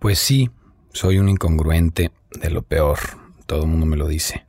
Pues 0.00 0.18
sí, 0.18 0.48
soy 0.94 1.18
un 1.18 1.28
incongruente 1.28 2.10
de 2.40 2.48
lo 2.48 2.62
peor, 2.62 2.98
todo 3.44 3.64
el 3.64 3.68
mundo 3.68 3.84
me 3.84 3.98
lo 3.98 4.08
dice. 4.08 4.46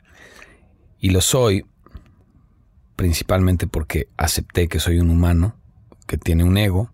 Y 0.98 1.10
lo 1.10 1.20
soy 1.20 1.66
principalmente 2.96 3.68
porque 3.68 4.08
acepté 4.16 4.70
que 4.70 4.80
soy 4.80 5.00
un 5.00 5.10
humano, 5.10 5.58
que 6.08 6.18
tiene 6.18 6.46
un 6.46 6.58
ego 6.58 6.94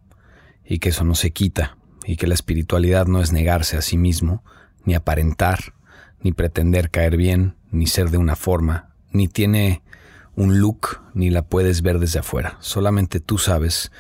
y 0.65 0.79
que 0.79 0.89
eso 0.89 1.03
no 1.03 1.13
se 1.13 1.29
quita 1.29 1.77
y 2.03 2.15
que 2.15 2.25
la 2.25 2.33
espiritualidad 2.33 3.05
no 3.05 3.21
es 3.21 3.31
negarse 3.31 3.77
a 3.77 3.83
sí 3.83 3.95
mismo, 3.95 4.43
ni 4.85 4.95
aparentar, 4.95 5.75
ni 6.21 6.31
pretender 6.31 6.89
caer 6.89 7.15
bien, 7.15 7.57
ni 7.69 7.85
ser 7.85 8.09
de 8.09 8.17
una 8.17 8.35
forma, 8.35 8.95
ni 9.11 9.27
tiene 9.27 9.83
un 10.35 10.59
look, 10.59 11.01
ni 11.13 11.29
la 11.29 11.43
puedes 11.43 11.83
ver 11.83 11.99
desde 11.99 12.19
afuera. 12.19 12.57
Solamente 12.59 13.19
tú 13.19 13.37
sabes 13.37 13.91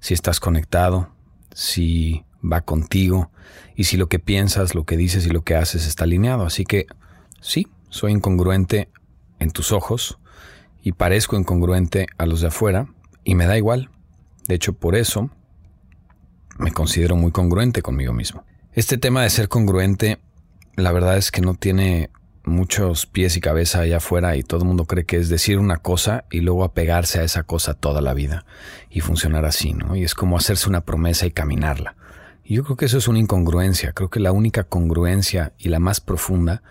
si 0.00 0.14
estás 0.14 0.40
conectado, 0.40 1.10
si 1.52 2.25
va 2.50 2.60
contigo 2.60 3.30
y 3.74 3.84
si 3.84 3.96
lo 3.96 4.08
que 4.08 4.18
piensas, 4.18 4.74
lo 4.74 4.84
que 4.84 4.96
dices 4.96 5.26
y 5.26 5.30
lo 5.30 5.42
que 5.42 5.54
haces 5.54 5.86
está 5.86 6.04
alineado. 6.04 6.44
Así 6.44 6.64
que 6.64 6.86
sí, 7.40 7.68
soy 7.88 8.12
incongruente 8.12 8.88
en 9.38 9.50
tus 9.50 9.72
ojos 9.72 10.18
y 10.82 10.92
parezco 10.92 11.36
incongruente 11.36 12.06
a 12.18 12.26
los 12.26 12.40
de 12.40 12.48
afuera 12.48 12.88
y 13.24 13.34
me 13.34 13.46
da 13.46 13.56
igual. 13.56 13.90
De 14.48 14.54
hecho, 14.54 14.72
por 14.72 14.96
eso 14.96 15.30
me 16.58 16.72
considero 16.72 17.16
muy 17.16 17.32
congruente 17.32 17.82
conmigo 17.82 18.12
mismo. 18.12 18.44
Este 18.72 18.98
tema 18.98 19.22
de 19.22 19.30
ser 19.30 19.48
congruente, 19.48 20.18
la 20.76 20.92
verdad 20.92 21.16
es 21.16 21.30
que 21.30 21.40
no 21.40 21.54
tiene 21.54 22.10
muchos 22.44 23.06
pies 23.06 23.36
y 23.36 23.40
cabeza 23.40 23.80
allá 23.80 23.96
afuera 23.96 24.36
y 24.36 24.42
todo 24.42 24.60
el 24.60 24.66
mundo 24.66 24.84
cree 24.84 25.04
que 25.04 25.16
es 25.16 25.28
decir 25.28 25.58
una 25.58 25.78
cosa 25.78 26.24
y 26.30 26.40
luego 26.40 26.62
apegarse 26.64 27.18
a 27.18 27.24
esa 27.24 27.42
cosa 27.42 27.74
toda 27.74 28.00
la 28.00 28.14
vida 28.14 28.46
y 28.88 29.00
funcionar 29.00 29.44
así, 29.44 29.72
¿no? 29.72 29.96
Y 29.96 30.04
es 30.04 30.14
como 30.14 30.36
hacerse 30.36 30.68
una 30.68 30.82
promesa 30.82 31.26
y 31.26 31.32
caminarla. 31.32 31.96
Yo 32.48 32.62
creo 32.62 32.76
que 32.76 32.84
eso 32.84 32.98
es 32.98 33.08
una 33.08 33.18
incongruencia, 33.18 33.92
creo 33.92 34.08
que 34.08 34.20
la 34.20 34.30
única 34.30 34.64
congruencia 34.64 35.52
y 35.58 35.68
la 35.68 35.80
más 35.80 36.00
profunda 36.00 36.62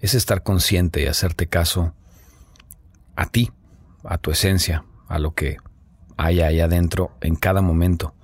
es 0.00 0.14
estar 0.14 0.42
consciente 0.42 1.02
y 1.02 1.06
hacerte 1.06 1.46
caso 1.46 1.94
a 3.16 3.26
ti, 3.26 3.50
a 4.04 4.18
tu 4.18 4.30
esencia, 4.30 4.84
a 5.08 5.18
lo 5.18 5.34
que 5.34 5.56
hay 6.18 6.40
ahí 6.40 6.60
adentro 6.60 7.16
en 7.22 7.36
cada 7.36 7.62
momento. 7.62 8.14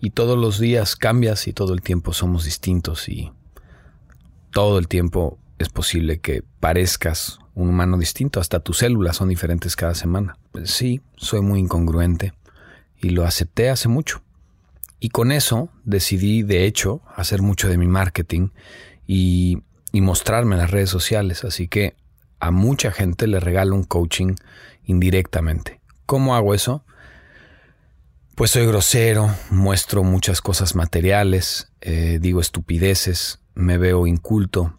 Y 0.00 0.10
todos 0.10 0.38
los 0.38 0.58
días 0.58 0.96
cambias 0.96 1.48
y 1.48 1.54
todo 1.54 1.72
el 1.72 1.80
tiempo 1.80 2.12
somos 2.12 2.44
distintos 2.44 3.08
y 3.08 3.32
todo 4.50 4.78
el 4.78 4.86
tiempo 4.86 5.38
es 5.58 5.70
posible 5.70 6.20
que 6.20 6.44
parezcas 6.60 7.38
un 7.54 7.70
humano 7.70 7.96
distinto, 7.96 8.38
hasta 8.38 8.60
tus 8.60 8.78
células 8.78 9.16
son 9.16 9.30
diferentes 9.30 9.76
cada 9.76 9.94
semana. 9.94 10.36
Sí, 10.64 11.00
soy 11.16 11.40
muy 11.40 11.58
incongruente 11.58 12.34
y 12.98 13.10
lo 13.10 13.24
acepté 13.24 13.70
hace 13.70 13.88
mucho. 13.88 14.22
Y 15.00 15.10
con 15.10 15.32
eso 15.32 15.70
decidí, 15.84 16.42
de 16.42 16.64
hecho, 16.64 17.02
hacer 17.14 17.42
mucho 17.42 17.68
de 17.68 17.78
mi 17.78 17.86
marketing 17.86 18.48
y, 19.06 19.62
mostrarme 19.92 20.54
en 20.54 20.62
las 20.62 20.70
redes 20.70 20.90
sociales. 20.90 21.44
Así 21.44 21.66
que 21.66 21.96
a 22.38 22.50
mucha 22.52 22.92
gente 22.92 23.26
le 23.26 23.40
regalo 23.40 23.74
un 23.74 23.82
coaching 23.84 24.36
indirectamente. 24.84 25.80
¿Cómo 26.06 26.36
hago 26.36 26.54
eso? 26.54 26.84
Pues 28.36 28.52
soy 28.52 28.66
grosero, 28.66 29.34
muestro 29.50 30.04
muchas 30.04 30.40
cosas 30.40 30.76
materiales, 30.76 31.72
eh, 31.80 32.18
digo 32.20 32.40
estupideces, 32.40 33.40
me 33.54 33.76
veo 33.76 34.06
inculto, 34.06 34.78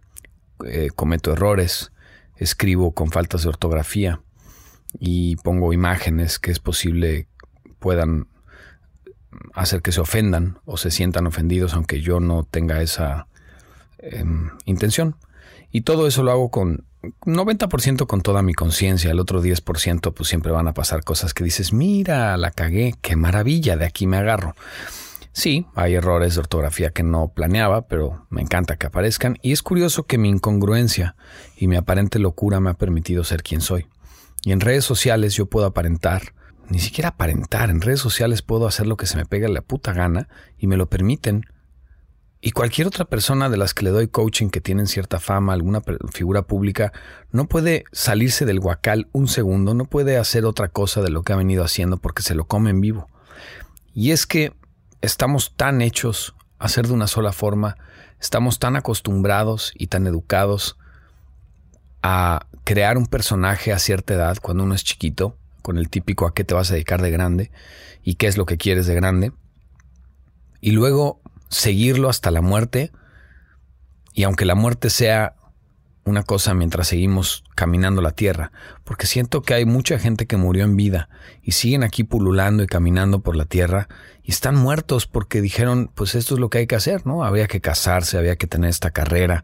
eh, 0.65 0.87
cometo 0.95 1.33
errores, 1.33 1.91
escribo 2.37 2.93
con 2.93 3.11
faltas 3.11 3.43
de 3.43 3.49
ortografía 3.49 4.21
y 4.97 5.35
pongo 5.37 5.73
imágenes 5.73 6.39
que 6.39 6.51
es 6.51 6.59
posible 6.59 7.27
puedan 7.79 8.27
hacer 9.53 9.81
que 9.81 9.91
se 9.91 10.01
ofendan 10.01 10.59
o 10.65 10.77
se 10.77 10.91
sientan 10.91 11.27
ofendidos 11.27 11.73
aunque 11.73 12.01
yo 12.01 12.19
no 12.19 12.43
tenga 12.43 12.81
esa 12.81 13.27
em, 13.99 14.51
intención. 14.65 15.15
Y 15.71 15.81
todo 15.81 16.07
eso 16.07 16.23
lo 16.23 16.31
hago 16.31 16.49
con 16.49 16.85
90% 17.25 18.07
con 18.07 18.21
toda 18.21 18.41
mi 18.41 18.53
conciencia, 18.53 19.11
el 19.11 19.19
otro 19.19 19.41
10% 19.41 20.13
pues 20.13 20.29
siempre 20.29 20.51
van 20.51 20.67
a 20.67 20.73
pasar 20.73 21.03
cosas 21.03 21.33
que 21.33 21.43
dices, 21.43 21.71
mira, 21.71 22.35
la 22.37 22.51
cagué, 22.51 22.95
qué 23.01 23.15
maravilla, 23.15 23.77
de 23.77 23.85
aquí 23.85 24.05
me 24.07 24.17
agarro. 24.17 24.55
Sí, 25.31 25.67
hay 25.75 25.93
errores 25.93 26.33
de 26.33 26.41
ortografía 26.41 26.89
que 26.89 27.03
no 27.03 27.29
planeaba, 27.29 27.87
pero 27.87 28.25
me 28.29 28.41
encanta 28.41 28.75
que 28.75 28.87
aparezcan 28.87 29.37
y 29.41 29.53
es 29.53 29.61
curioso 29.61 30.03
que 30.03 30.17
mi 30.17 30.27
incongruencia 30.27 31.15
y 31.55 31.67
mi 31.67 31.77
aparente 31.77 32.19
locura 32.19 32.59
me 32.59 32.71
ha 32.71 32.73
permitido 32.73 33.23
ser 33.23 33.43
quien 33.43 33.61
soy. 33.61 33.87
Y 34.43 34.51
en 34.51 34.59
redes 34.59 34.83
sociales 34.83 35.35
yo 35.35 35.45
puedo 35.45 35.67
aparentar, 35.67 36.33
ni 36.69 36.79
siquiera 36.79 37.09
aparentar, 37.09 37.69
en 37.69 37.81
redes 37.81 37.99
sociales 37.99 38.41
puedo 38.41 38.67
hacer 38.67 38.87
lo 38.87 38.97
que 38.97 39.05
se 39.05 39.17
me 39.17 39.25
pega 39.25 39.47
la 39.47 39.61
puta 39.61 39.93
gana 39.93 40.27
y 40.57 40.67
me 40.67 40.77
lo 40.77 40.87
permiten 40.87 41.45
y 42.41 42.51
cualquier 42.51 42.87
otra 42.87 43.03
persona 43.03 43.49
de 43.49 43.57
las 43.57 43.73
que 43.73 43.83
le 43.83 43.89
doy 43.89 44.07
coaching 44.07 44.49
que 44.49 44.61
tienen 44.61 44.87
cierta 44.87 45.19
fama, 45.19 45.51
alguna 45.51 45.81
figura 46.13 46.43
pública, 46.43 46.93
no 47.31 47.49
puede 47.49 47.83
salirse 47.91 48.45
del 48.45 48.61
guacal 48.61 49.09
un 49.11 49.27
segundo, 49.27 49.73
no 49.73 49.85
puede 49.85 50.17
hacer 50.17 50.45
otra 50.45 50.69
cosa 50.69 51.01
de 51.01 51.09
lo 51.09 51.23
que 51.23 51.33
ha 51.33 51.37
venido 51.37 51.65
haciendo 51.65 51.97
porque 51.97 52.21
se 52.23 52.35
lo 52.35 52.45
come 52.45 52.69
en 52.69 52.79
vivo. 52.79 53.09
Y 53.93 54.11
es 54.11 54.25
que 54.25 54.53
estamos 55.01 55.53
tan 55.57 55.81
hechos 55.81 56.33
a 56.59 56.69
ser 56.69 56.87
de 56.87 56.93
una 56.93 57.07
sola 57.07 57.33
forma, 57.33 57.75
estamos 58.21 58.57
tan 58.57 58.77
acostumbrados 58.77 59.73
y 59.75 59.87
tan 59.87 60.07
educados 60.07 60.77
a 62.01 62.47
crear 62.63 62.97
un 62.97 63.07
personaje 63.07 63.73
a 63.73 63.79
cierta 63.79 64.13
edad 64.13 64.37
cuando 64.41 64.63
uno 64.63 64.75
es 64.75 64.85
chiquito, 64.85 65.35
con 65.69 65.77
el 65.77 65.87
típico 65.87 66.25
a 66.25 66.33
qué 66.33 66.43
te 66.43 66.55
vas 66.55 66.71
a 66.71 66.73
dedicar 66.73 66.99
de 66.99 67.11
grande 67.11 67.51
y 68.03 68.15
qué 68.15 68.25
es 68.25 68.37
lo 68.37 68.47
que 68.47 68.57
quieres 68.57 68.87
de 68.87 68.95
grande. 68.95 69.33
Y 70.61 70.71
luego 70.71 71.21
seguirlo 71.47 72.09
hasta 72.09 72.31
la 72.31 72.41
muerte 72.41 72.91
y 74.15 74.23
aunque 74.23 74.45
la 74.45 74.55
muerte 74.55 74.89
sea 74.89 75.35
una 76.05 76.23
cosa 76.23 76.55
mientras 76.55 76.87
seguimos 76.87 77.43
caminando 77.53 78.01
la 78.01 78.13
tierra, 78.13 78.51
porque 78.83 79.05
siento 79.05 79.43
que 79.43 79.53
hay 79.53 79.65
mucha 79.65 79.99
gente 79.99 80.25
que 80.25 80.37
murió 80.37 80.63
en 80.63 80.75
vida 80.75 81.07
y 81.43 81.51
siguen 81.51 81.83
aquí 81.83 82.03
pululando 82.03 82.63
y 82.63 82.65
caminando 82.65 83.19
por 83.19 83.35
la 83.35 83.45
tierra 83.45 83.89
y 84.23 84.31
están 84.31 84.55
muertos 84.55 85.05
porque 85.05 85.39
dijeron, 85.39 85.91
pues 85.93 86.15
esto 86.15 86.33
es 86.33 86.39
lo 86.39 86.49
que 86.49 86.57
hay 86.57 86.65
que 86.65 86.77
hacer, 86.77 87.05
¿no? 87.05 87.23
Había 87.23 87.45
que 87.45 87.61
casarse, 87.61 88.17
había 88.17 88.37
que 88.37 88.47
tener 88.47 88.71
esta 88.71 88.89
carrera, 88.89 89.43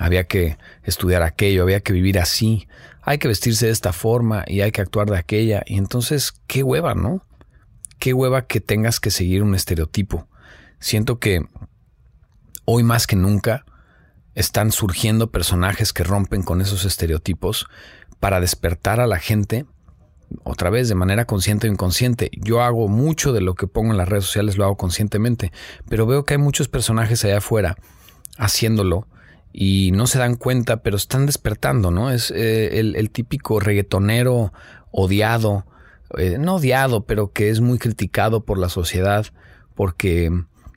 había 0.00 0.24
que 0.24 0.56
estudiar 0.82 1.22
aquello, 1.22 1.62
había 1.62 1.80
que 1.80 1.92
vivir 1.92 2.18
así, 2.18 2.66
hay 3.02 3.18
que 3.18 3.28
vestirse 3.28 3.66
de 3.66 3.72
esta 3.72 3.92
forma 3.92 4.44
y 4.46 4.62
hay 4.62 4.72
que 4.72 4.80
actuar 4.80 5.10
de 5.10 5.18
aquella 5.18 5.62
y 5.66 5.76
entonces, 5.76 6.32
qué 6.46 6.62
hueva, 6.62 6.94
¿no? 6.94 7.26
Qué 7.98 8.14
hueva 8.14 8.46
que 8.46 8.62
tengas 8.62 8.98
que 8.98 9.10
seguir 9.10 9.42
un 9.42 9.54
estereotipo. 9.54 10.26
Siento 10.78 11.18
que 11.18 11.42
hoy 12.64 12.82
más 12.82 13.06
que 13.06 13.14
nunca 13.14 13.66
están 14.34 14.72
surgiendo 14.72 15.30
personajes 15.30 15.92
que 15.92 16.02
rompen 16.02 16.44
con 16.44 16.62
esos 16.62 16.86
estereotipos 16.86 17.66
para 18.20 18.40
despertar 18.40 19.00
a 19.00 19.06
la 19.06 19.18
gente 19.18 19.66
otra 20.44 20.70
vez 20.70 20.88
de 20.88 20.94
manera 20.94 21.26
consciente 21.26 21.68
o 21.68 21.72
inconsciente. 21.72 22.30
Yo 22.32 22.62
hago 22.62 22.88
mucho 22.88 23.34
de 23.34 23.42
lo 23.42 23.54
que 23.54 23.66
pongo 23.66 23.90
en 23.90 23.98
las 23.98 24.08
redes 24.08 24.24
sociales, 24.24 24.56
lo 24.56 24.64
hago 24.64 24.78
conscientemente, 24.78 25.52
pero 25.90 26.06
veo 26.06 26.24
que 26.24 26.34
hay 26.34 26.38
muchos 26.38 26.68
personajes 26.68 27.22
allá 27.26 27.36
afuera 27.36 27.76
haciéndolo 28.38 29.06
y 29.52 29.90
no 29.92 30.06
se 30.06 30.18
dan 30.18 30.36
cuenta, 30.36 30.82
pero 30.82 30.96
están 30.96 31.26
despertando, 31.26 31.90
¿no? 31.90 32.10
Es 32.10 32.30
eh, 32.30 32.78
el, 32.78 33.10
típico 33.10 33.60
reggaetonero 33.60 34.52
odiado, 34.92 35.66
eh, 36.16 36.36
no 36.38 36.56
odiado, 36.56 37.04
pero 37.04 37.32
que 37.32 37.50
es 37.50 37.60
muy 37.60 37.78
criticado 37.78 38.44
por 38.44 38.58
la 38.58 38.68
sociedad 38.68 39.26
porque 39.74 40.30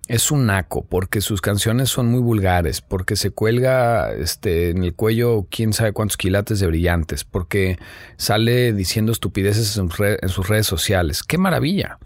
es 0.07 0.31
un 0.31 0.47
naco 0.47 0.85
porque 0.85 1.21
sus 1.21 1.41
canciones 1.41 1.89
son 1.89 2.07
muy 2.07 2.19
vulgares, 2.19 2.81
porque 2.81 3.15
se 3.15 3.31
cuelga 3.31 4.11
este, 4.11 4.71
en 4.71 4.83
el 4.83 4.95
cuello 4.95 5.47
quién 5.49 5.73
sabe 5.73 5.93
cuántos 5.93 6.17
quilates 6.17 6.59
de 6.59 6.67
brillantes, 6.67 7.23
porque 7.23 7.77
sale 8.17 8.73
diciendo 8.73 9.11
estupideces 9.11 9.77
en, 9.77 9.89
en 10.21 10.29
sus 10.29 10.47
redes 10.47 10.67
sociales. 10.67 11.23
¡Qué 11.23 11.37
maravilla! 11.37 11.99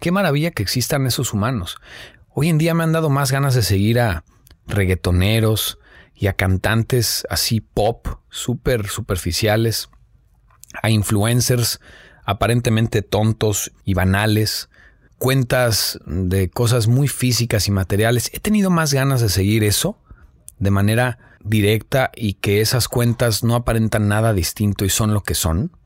¡Qué 0.00 0.10
maravilla 0.12 0.50
que 0.50 0.62
existan 0.62 1.06
esos 1.06 1.32
humanos! 1.32 1.76
Hoy 2.30 2.48
en 2.48 2.58
día 2.58 2.74
me 2.74 2.84
han 2.84 2.92
dado 2.92 3.10
más 3.10 3.32
ganas 3.32 3.54
de 3.54 3.62
seguir 3.62 4.00
a 4.00 4.24
reggaetoneros 4.66 5.78
y 6.16 6.28
a 6.28 6.32
cantantes 6.32 7.26
así 7.28 7.60
pop, 7.60 8.08
súper 8.30 8.88
superficiales, 8.88 9.90
a 10.82 10.90
influencers 10.90 11.80
aparentemente 12.24 13.02
tontos 13.02 13.72
y 13.84 13.94
banales, 13.94 14.68
cuentas 15.18 16.00
de 16.06 16.50
cosas 16.50 16.88
muy 16.88 17.06
físicas 17.06 17.68
y 17.68 17.70
materiales. 17.70 18.30
He 18.34 18.40
tenido 18.40 18.70
más 18.70 18.92
ganas 18.92 19.20
de 19.20 19.28
seguir 19.28 19.62
eso 19.62 19.98
de 20.58 20.70
manera 20.70 21.18
directa 21.44 22.10
y 22.16 22.34
que 22.34 22.60
esas 22.60 22.88
cuentas 22.88 23.44
no 23.44 23.54
aparentan 23.54 24.08
nada 24.08 24.32
distinto 24.32 24.84
y 24.84 24.90
son 24.90 25.14
lo 25.14 25.22
que 25.22 25.34
son. 25.34 25.76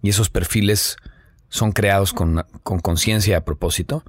Y 0.00 0.10
esos 0.10 0.30
perfiles 0.30 0.96
son 1.48 1.72
creados 1.72 2.12
con 2.12 2.44
conciencia 2.62 3.38
a 3.38 3.44
propósito. 3.44 4.04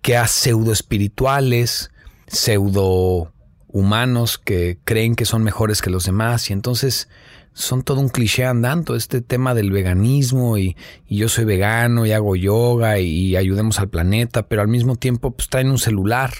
Que 0.00 0.16
a 0.16 0.26
pseudo 0.26 0.72
espirituales, 0.72 1.90
pseudo 2.26 3.33
humanos 3.74 4.38
que 4.38 4.78
creen 4.84 5.16
que 5.16 5.24
son 5.24 5.42
mejores 5.42 5.82
que 5.82 5.90
los 5.90 6.04
demás 6.04 6.48
y 6.48 6.52
entonces 6.52 7.08
son 7.54 7.82
todo 7.82 8.00
un 8.00 8.08
cliché 8.08 8.44
andando, 8.44 8.94
este 8.94 9.20
tema 9.20 9.52
del 9.52 9.72
veganismo 9.72 10.58
y, 10.58 10.76
yo 11.08 11.28
soy 11.28 11.44
vegano 11.44 12.06
y 12.06 12.12
hago 12.12 12.36
yoga 12.36 13.00
y, 13.00 13.34
ayudemos 13.34 13.80
al 13.80 13.88
planeta, 13.88 14.46
pero 14.46 14.62
al 14.62 14.68
mismo 14.68 14.94
tiempo 14.94 15.32
pues 15.32 15.48
traen 15.48 15.70
un 15.70 15.78
celular 15.78 16.30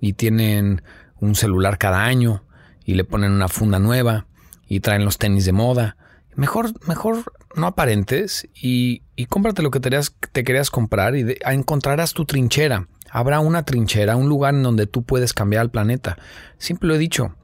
y 0.00 0.12
tienen 0.12 0.82
un 1.18 1.34
celular 1.34 1.78
cada 1.78 2.04
año 2.04 2.44
y 2.84 2.94
le 2.94 3.04
ponen 3.04 3.32
una 3.32 3.48
funda 3.48 3.78
nueva 3.78 4.26
y 4.68 4.80
traen 4.80 5.06
los 5.06 5.16
tenis 5.16 5.46
de 5.46 5.52
moda. 5.52 5.96
Mejor, 6.34 6.72
mejor 6.86 7.32
no 7.54 7.68
aparentes 7.68 8.50
y, 8.54 9.02
cómprate 9.30 9.62
lo 9.62 9.70
que 9.70 9.80
te 9.80 10.44
querías 10.44 10.70
comprar 10.70 11.16
y 11.16 11.38
encontrarás 11.42 12.12
tu 12.12 12.26
trinchera. 12.26 12.86
Habrá 13.16 13.40
una 13.40 13.62
trinchera, 13.62 14.14
un 14.14 14.28
lugar 14.28 14.54
en 14.54 14.62
donde 14.62 14.86
tú 14.86 15.02
puedes 15.02 15.32
cambiar 15.32 15.62
el 15.64 15.70
planeta. 15.70 16.18
Siempre 16.58 16.86
lo 16.86 16.96
he 16.96 16.98
dicho. 16.98 17.34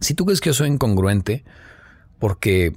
Si 0.00 0.14
tú 0.14 0.24
crees 0.24 0.40
que 0.40 0.48
yo 0.48 0.54
soy 0.54 0.70
incongruente, 0.70 1.44
porque 2.18 2.74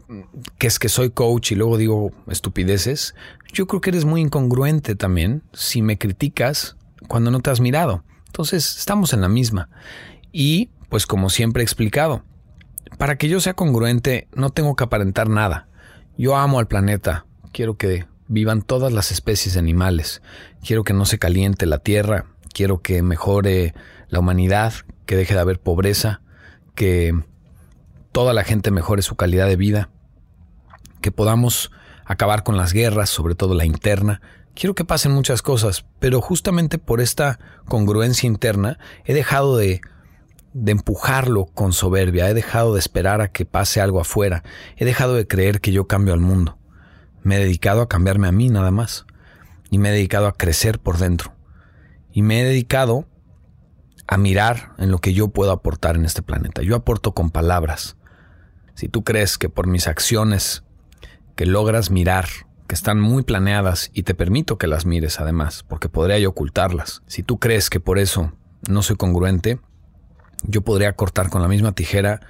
que 0.60 0.68
es 0.68 0.78
que 0.78 0.88
soy 0.88 1.10
coach 1.10 1.52
y 1.52 1.56
luego 1.56 1.80
digo 1.80 2.12
estupideces, 2.28 3.16
yo 3.52 3.66
creo 3.66 3.82
que 3.82 3.90
eres 3.90 4.06
muy 4.06 4.22
incongruente 4.22 4.94
también 4.94 5.42
si 5.52 5.82
me 5.82 5.98
criticas 5.98 6.78
cuando 7.08 7.32
no 7.32 7.40
te 7.40 7.50
has 7.50 7.60
mirado. 7.60 8.04
Entonces, 8.28 8.78
estamos 8.78 9.14
en 9.14 9.22
la 9.22 9.28
misma. 9.28 9.70
Y, 10.32 10.70
pues 10.90 11.08
como 11.08 11.32
siempre 11.32 11.64
he 11.64 11.66
explicado, 11.66 12.24
para 13.00 13.18
que 13.18 13.30
yo 13.30 13.40
sea 13.40 13.56
congruente 13.56 14.28
no 14.36 14.52
tengo 14.52 14.76
que 14.76 14.84
aparentar 14.84 15.28
nada. 15.28 15.70
Yo 16.20 16.38
amo 16.38 16.60
al 16.60 16.68
planeta, 16.68 17.26
quiero 17.52 17.78
que 17.78 18.06
vivan 18.32 18.62
todas 18.62 18.94
las 18.94 19.12
especies 19.12 19.58
animales, 19.58 20.22
quiero 20.66 20.86
que 20.86 20.94
no 20.94 21.06
se 21.06 21.20
caliente 21.20 21.66
la 21.66 21.80
tierra, 21.80 22.28
quiero 22.54 22.82
que 22.82 23.02
mejore 23.04 23.74
la 24.08 24.20
humanidad, 24.20 24.74
que 25.06 25.18
deje 25.18 25.34
de 25.34 25.42
haber 25.42 25.60
pobreza, 25.60 26.22
que 26.74 27.14
toda 28.14 28.32
la 28.34 28.46
gente 28.46 28.72
mejore 28.72 29.02
su 29.02 29.18
calidad 29.18 29.48
de 29.48 29.58
vida, 29.58 29.90
que 31.02 31.12
podamos 31.12 31.72
acabar 32.06 32.44
con 32.44 32.56
las 32.56 32.72
guerras, 32.72 33.10
sobre 33.10 33.36
todo 33.36 33.54
la 33.54 33.66
interna. 33.66 34.22
Quiero 34.56 34.76
que 34.76 34.86
pasen 34.86 35.12
muchas 35.12 35.42
cosas, 35.42 35.86
pero 36.00 36.22
justamente 36.22 36.78
por 36.78 37.02
esta 37.02 37.38
congruencia 37.66 38.28
interna 38.28 38.80
he 39.04 39.14
dejado 39.14 39.58
de, 39.58 39.82
de 40.54 40.72
empujarlo 40.72 41.48
con 41.48 41.74
soberbia, 41.74 42.30
he 42.30 42.34
dejado 42.34 42.76
de 42.76 42.80
esperar 42.80 43.20
a 43.20 43.30
que 43.30 43.46
pase 43.46 43.82
algo 43.82 44.00
afuera, 44.00 44.44
he 44.78 44.86
dejado 44.86 45.16
de 45.16 45.28
creer 45.28 45.60
que 45.60 45.74
yo 45.74 45.86
cambio 45.86 46.14
al 46.14 46.22
mundo. 46.22 46.61
Me 47.24 47.36
he 47.36 47.40
dedicado 47.40 47.82
a 47.82 47.90
cambiarme 47.90 48.28
a 48.28 48.32
mí 48.32 48.50
nada 48.50 48.72
más, 48.72 49.06
y 49.70 49.78
me 49.78 49.90
he 49.90 49.94
dedicado 49.94 50.28
a 50.28 50.34
crecer 50.34 50.80
por 50.80 50.98
dentro, 50.98 51.34
y 52.12 52.22
me 52.22 52.42
he 52.42 52.44
dedicado 52.44 53.08
a 54.08 54.18
mirar 54.18 54.74
en 54.78 54.92
lo 54.92 55.00
que 55.00 55.14
yo 55.14 55.30
puedo 55.30 55.52
aportar 55.52 55.96
en 55.96 56.06
este 56.06 56.22
planeta. 56.22 56.62
Yo 56.62 56.76
aporto 56.76 57.14
con 57.14 57.30
palabras, 57.30 57.96
si 58.76 58.90
tú 58.90 59.04
crees 59.04 59.38
que 59.38 59.50
por 59.50 59.68
mis 59.68 59.88
acciones 59.88 60.64
que 61.36 61.46
logras 61.46 61.92
mirar, 61.92 62.28
que 62.68 62.76
están 62.76 63.00
muy 63.00 63.24
planeadas 63.24 63.90
y 63.94 64.04
te 64.04 64.16
permito 64.16 64.58
que 64.58 64.68
las 64.68 64.86
mires 64.86 65.20
además, 65.20 65.64
porque 65.68 65.90
podría 65.90 66.20
yo 66.20 66.30
ocultarlas, 66.30 67.02
si 67.06 67.24
tú 67.24 67.40
crees 67.40 67.70
que 67.70 67.80
por 67.80 68.00
eso 68.00 68.34
no 68.70 68.82
soy 68.82 68.96
congruente, 68.96 69.60
yo 70.44 70.62
podría 70.62 70.96
cortar 70.96 71.30
con 71.30 71.42
la 71.42 71.48
misma 71.48 71.74
tijera 71.74 72.22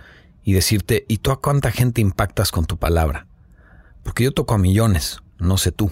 y 0.44 0.54
decirte, 0.54 1.06
¿y 1.08 1.18
tú 1.18 1.32
a 1.32 1.42
cuánta 1.42 1.72
gente 1.72 2.02
impactas 2.02 2.52
con 2.52 2.66
tu 2.66 2.78
palabra? 2.78 3.28
Porque 4.04 4.24
yo 4.24 4.32
toco 4.32 4.54
a 4.54 4.58
millones, 4.58 5.20
no 5.38 5.58
sé 5.58 5.72
tú. 5.72 5.92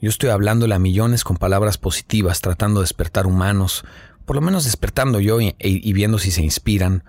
Yo 0.00 0.10
estoy 0.10 0.30
hablándole 0.30 0.74
a 0.74 0.78
millones 0.78 1.24
con 1.24 1.36
palabras 1.36 1.78
positivas, 1.78 2.40
tratando 2.40 2.80
de 2.80 2.84
despertar 2.84 3.26
humanos, 3.26 3.84
por 4.26 4.36
lo 4.36 4.42
menos 4.42 4.64
despertando 4.64 5.20
yo 5.20 5.40
y, 5.40 5.54
y 5.58 5.92
viendo 5.92 6.18
si 6.18 6.30
se 6.30 6.42
inspiran, 6.42 7.04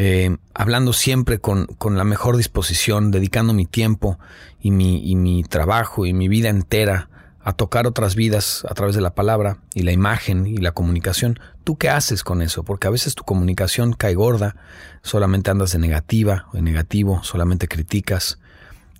eh, 0.00 0.36
hablando 0.54 0.92
siempre 0.92 1.40
con, 1.40 1.66
la 1.90 2.04
mejor 2.04 2.36
disposición, 2.36 3.10
dedicando 3.10 3.52
mi 3.52 3.66
tiempo 3.66 4.16
y 4.60 4.70
mi, 4.70 5.10
y 5.10 5.16
mi 5.16 5.42
trabajo 5.42 6.06
y 6.06 6.12
mi 6.12 6.28
vida 6.28 6.50
entera 6.50 7.08
a 7.42 7.52
tocar 7.52 7.88
otras 7.88 8.14
vidas 8.14 8.64
a 8.70 8.74
través 8.74 8.94
de 8.94 9.00
la 9.00 9.16
palabra 9.16 9.58
y 9.74 9.82
la 9.82 9.90
imagen 9.90 10.46
y 10.46 10.58
la 10.58 10.70
comunicación. 10.70 11.40
¿Tú 11.64 11.78
qué 11.78 11.88
haces 11.88 12.22
con 12.22 12.42
eso? 12.42 12.62
Porque 12.62 12.86
a 12.86 12.90
veces 12.90 13.16
tu 13.16 13.24
comunicación 13.24 13.92
cae 13.92 14.14
gorda, 14.14 14.54
solamente 15.02 15.50
andas 15.50 15.72
de 15.72 15.80
negativa 15.80 16.46
o 16.52 16.56
de 16.58 16.62
negativo, 16.62 17.24
solamente 17.24 17.66
criticas. 17.66 18.38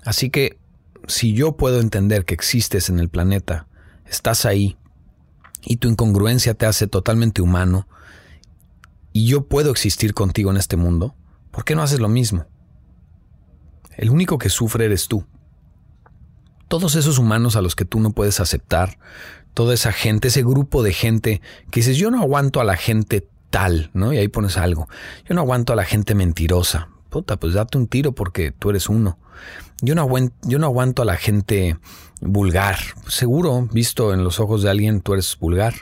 Así 0.08 0.30
que 0.30 0.58
si 1.06 1.34
yo 1.34 1.58
puedo 1.58 1.80
entender 1.80 2.24
que 2.24 2.32
existes 2.32 2.88
en 2.88 2.98
el 2.98 3.10
planeta, 3.10 3.66
estás 4.06 4.46
ahí 4.46 4.78
y 5.62 5.76
tu 5.76 5.88
incongruencia 5.88 6.54
te 6.54 6.64
hace 6.64 6.86
totalmente 6.86 7.42
humano, 7.42 7.86
y 9.12 9.26
yo 9.26 9.48
puedo 9.48 9.70
existir 9.70 10.14
contigo 10.14 10.50
en 10.50 10.56
este 10.56 10.78
mundo, 10.78 11.14
¿por 11.50 11.66
qué 11.66 11.74
no 11.74 11.82
haces 11.82 12.00
lo 12.00 12.08
mismo? 12.08 12.46
El 13.98 14.08
único 14.08 14.38
que 14.38 14.48
sufre 14.48 14.86
eres 14.86 15.08
tú. 15.08 15.26
Todos 16.68 16.94
esos 16.94 17.18
humanos 17.18 17.54
a 17.54 17.60
los 17.60 17.76
que 17.76 17.84
tú 17.84 18.00
no 18.00 18.12
puedes 18.12 18.40
aceptar, 18.40 18.98
toda 19.52 19.74
esa 19.74 19.92
gente, 19.92 20.28
ese 20.28 20.42
grupo 20.42 20.82
de 20.82 20.94
gente 20.94 21.42
que 21.70 21.80
dices, 21.80 21.98
yo 21.98 22.10
no 22.10 22.22
aguanto 22.22 22.62
a 22.62 22.64
la 22.64 22.78
gente 22.78 23.28
tal, 23.50 23.90
¿no? 23.92 24.14
Y 24.14 24.16
ahí 24.16 24.28
pones 24.28 24.56
algo. 24.56 24.88
Yo 25.28 25.34
no 25.34 25.42
aguanto 25.42 25.74
a 25.74 25.76
la 25.76 25.84
gente 25.84 26.14
mentirosa. 26.14 26.88
Puta, 27.08 27.36
pues 27.38 27.54
date 27.54 27.78
un 27.78 27.86
tiro 27.86 28.12
porque 28.12 28.52
tú 28.52 28.70
eres 28.70 28.88
uno. 28.88 29.18
Yo 29.80 29.94
no, 29.94 30.02
aguanto, 30.02 30.34
yo 30.42 30.58
no 30.58 30.66
aguanto 30.66 31.02
a 31.02 31.04
la 31.04 31.16
gente 31.16 31.78
vulgar. 32.20 32.76
Seguro, 33.06 33.68
visto 33.72 34.12
en 34.12 34.24
los 34.24 34.40
ojos 34.40 34.62
de 34.62 34.70
alguien, 34.70 35.00
tú 35.00 35.14
eres 35.14 35.36
vulgar. 35.38 35.74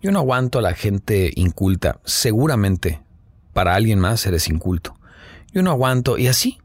Yo 0.00 0.12
no 0.12 0.20
aguanto 0.20 0.58
a 0.58 0.62
la 0.62 0.74
gente 0.74 1.32
inculta. 1.34 2.00
Seguramente 2.04 3.02
para 3.52 3.74
alguien 3.74 3.98
más 3.98 4.24
eres 4.26 4.48
inculto. 4.48 4.94
Yo 5.52 5.62
no 5.62 5.70
aguanto. 5.70 6.18
Y 6.18 6.28
así. 6.28 6.58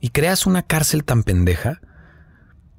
Y 0.00 0.10
creas 0.10 0.46
una 0.46 0.62
cárcel 0.62 1.04
tan 1.04 1.24
pendeja. 1.24 1.80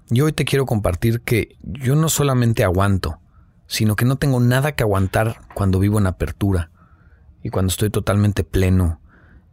Yo 0.10 0.26
hoy 0.26 0.34
te 0.34 0.46
quiero 0.46 0.66
compartir 0.66 1.22
que 1.22 1.58
yo 1.62 1.96
no 1.96 2.10
solamente 2.10 2.64
aguanto, 2.64 3.20
sino 3.68 3.96
que 3.96 4.06
no 4.06 4.18
tengo 4.18 4.40
nada 4.40 4.74
que 4.74 4.84
aguantar 4.84 5.42
cuando 5.54 5.80
vivo 5.80 6.00
en 6.00 6.08
apertura 6.08 6.72
y 7.44 7.50
cuando 7.50 7.70
estoy 7.70 7.90
totalmente 7.90 8.44
pleno 8.44 9.01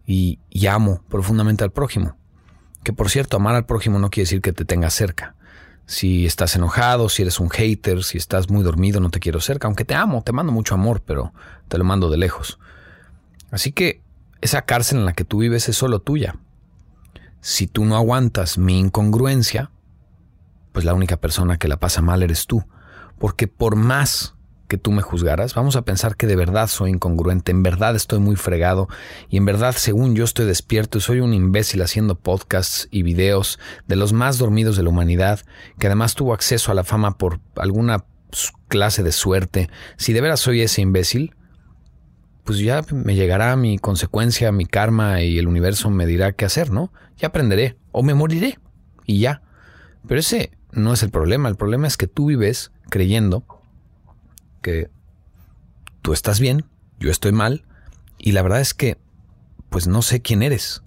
y, 0.08 0.66
amo 0.66 1.02
profundamente 1.08 1.64
al 1.64 1.70
prójimo. 1.70 2.16
Que 2.82 2.94
por 2.94 3.10
cierto, 3.10 3.36
amar 3.36 3.54
al 3.54 3.66
prójimo 3.66 3.98
no 3.98 4.08
quiere 4.08 4.24
decir 4.24 4.40
que 4.40 4.54
te 4.54 4.64
tengas 4.64 4.94
cerca. 4.94 5.34
Si 5.84 6.24
estás 6.24 6.56
enojado, 6.56 7.10
si 7.10 7.22
eres 7.22 7.38
un 7.40 7.50
hater, 7.50 8.02
si 8.02 8.16
estás 8.16 8.48
muy 8.48 8.62
dormido, 8.62 9.00
no 9.00 9.10
te 9.10 9.20
quiero 9.20 9.40
cerca, 9.40 9.68
aunque 9.68 9.84
te 9.84 9.94
amo, 9.94 10.22
te 10.22 10.32
mando 10.32 10.50
mucho 10.50 10.74
amor, 10.74 11.02
pero 11.04 11.34
te 11.68 11.76
lo 11.76 11.84
mando 11.84 12.08
de 12.08 12.16
lejos. 12.16 12.58
Así 13.50 13.72
que 13.72 14.02
esa 14.40 14.62
cárcel 14.62 14.98
en 14.98 15.04
la 15.04 15.12
que 15.12 15.24
tú 15.24 15.38
vives 15.38 15.68
es 15.68 15.76
solo 15.76 16.00
tuya. 16.00 16.36
Si 17.42 17.66
tú 17.66 17.84
no 17.84 17.96
aguantas 17.96 18.56
mi 18.56 18.78
incongruencia, 18.78 19.70
pues 20.72 20.86
la 20.86 20.94
única 20.94 21.18
persona 21.18 21.58
que 21.58 21.68
la 21.68 21.78
pasa 21.78 22.00
mal 22.00 22.22
eres 22.22 22.46
tú. 22.46 22.64
Porque 23.18 23.46
por 23.46 23.76
más 23.76 24.36
que 24.68 24.78
tú 24.78 24.92
me 24.92 25.02
juzgaras, 25.02 25.54
vamos 25.54 25.76
a 25.76 25.82
pensar 25.82 26.16
que 26.16 26.26
de 26.26 26.36
verdad 26.36 26.68
soy 26.68 26.90
incongruente, 26.90 27.50
en 27.50 27.62
verdad 27.62 27.96
estoy 27.96 28.20
muy 28.20 28.36
fregado 28.36 28.88
y 29.28 29.38
en 29.38 29.46
verdad 29.46 29.74
según 29.76 30.14
yo 30.14 30.24
estoy 30.24 30.46
despierto 30.46 30.98
y 30.98 31.00
soy 31.00 31.20
un 31.20 31.34
imbécil 31.34 31.82
haciendo 31.82 32.14
podcasts 32.14 32.86
y 32.90 33.02
videos 33.02 33.58
de 33.86 33.96
los 33.96 34.12
más 34.12 34.38
dormidos 34.38 34.76
de 34.76 34.82
la 34.82 34.90
humanidad, 34.90 35.40
que 35.78 35.86
además 35.86 36.14
tuvo 36.14 36.34
acceso 36.34 36.70
a 36.70 36.74
la 36.74 36.84
fama 36.84 37.16
por 37.16 37.40
alguna 37.56 38.04
clase 38.68 39.02
de 39.02 39.12
suerte, 39.12 39.70
si 39.96 40.12
de 40.12 40.20
veras 40.20 40.40
soy 40.40 40.60
ese 40.60 40.82
imbécil, 40.82 41.34
pues 42.44 42.58
ya 42.60 42.82
me 42.90 43.14
llegará 43.14 43.56
mi 43.56 43.78
consecuencia, 43.78 44.52
mi 44.52 44.66
karma 44.66 45.22
y 45.22 45.38
el 45.38 45.48
universo 45.48 45.90
me 45.90 46.06
dirá 46.06 46.32
qué 46.32 46.44
hacer, 46.44 46.70
¿no? 46.70 46.92
Ya 47.16 47.28
aprenderé 47.28 47.76
o 47.92 48.02
me 48.02 48.14
moriré 48.14 48.58
y 49.04 49.20
ya. 49.20 49.42
Pero 50.06 50.20
ese 50.20 50.52
no 50.72 50.92
es 50.94 51.02
el 51.02 51.10
problema, 51.10 51.48
el 51.48 51.56
problema 51.56 51.86
es 51.86 51.96
que 51.96 52.06
tú 52.06 52.26
vives 52.26 52.72
creyendo 52.88 53.44
que 54.60 54.90
tú 56.02 56.12
estás 56.12 56.40
bien, 56.40 56.64
yo 56.98 57.10
estoy 57.10 57.32
mal, 57.32 57.64
y 58.18 58.32
la 58.32 58.42
verdad 58.42 58.60
es 58.60 58.74
que, 58.74 58.98
pues 59.70 59.86
no 59.86 60.02
sé 60.02 60.20
quién 60.20 60.42
eres. 60.42 60.82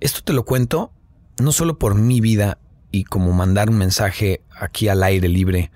Esto 0.00 0.22
te 0.22 0.32
lo 0.32 0.44
cuento 0.44 0.92
no 1.40 1.52
solo 1.52 1.78
por 1.78 1.94
mi 1.94 2.20
vida 2.20 2.58
y 2.90 3.04
como 3.04 3.32
mandar 3.32 3.70
un 3.70 3.78
mensaje 3.78 4.42
aquí 4.56 4.88
al 4.88 5.02
aire 5.02 5.28
libre 5.28 5.70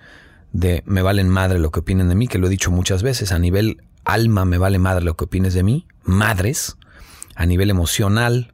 de 0.52 0.82
me 0.86 1.02
valen 1.02 1.28
madre 1.28 1.58
lo 1.58 1.70
que 1.70 1.80
opinen 1.80 2.08
de 2.08 2.14
mí, 2.14 2.28
que 2.28 2.38
lo 2.38 2.46
he 2.46 2.50
dicho 2.50 2.70
muchas 2.70 3.02
veces, 3.02 3.32
a 3.32 3.38
nivel 3.38 3.82
alma 4.04 4.44
me 4.44 4.58
vale 4.58 4.78
madre 4.78 5.04
lo 5.04 5.16
que 5.16 5.24
opines 5.24 5.54
de 5.54 5.62
mí, 5.62 5.86
madres, 6.02 6.76
a 7.34 7.46
nivel 7.46 7.70
emocional, 7.70 8.52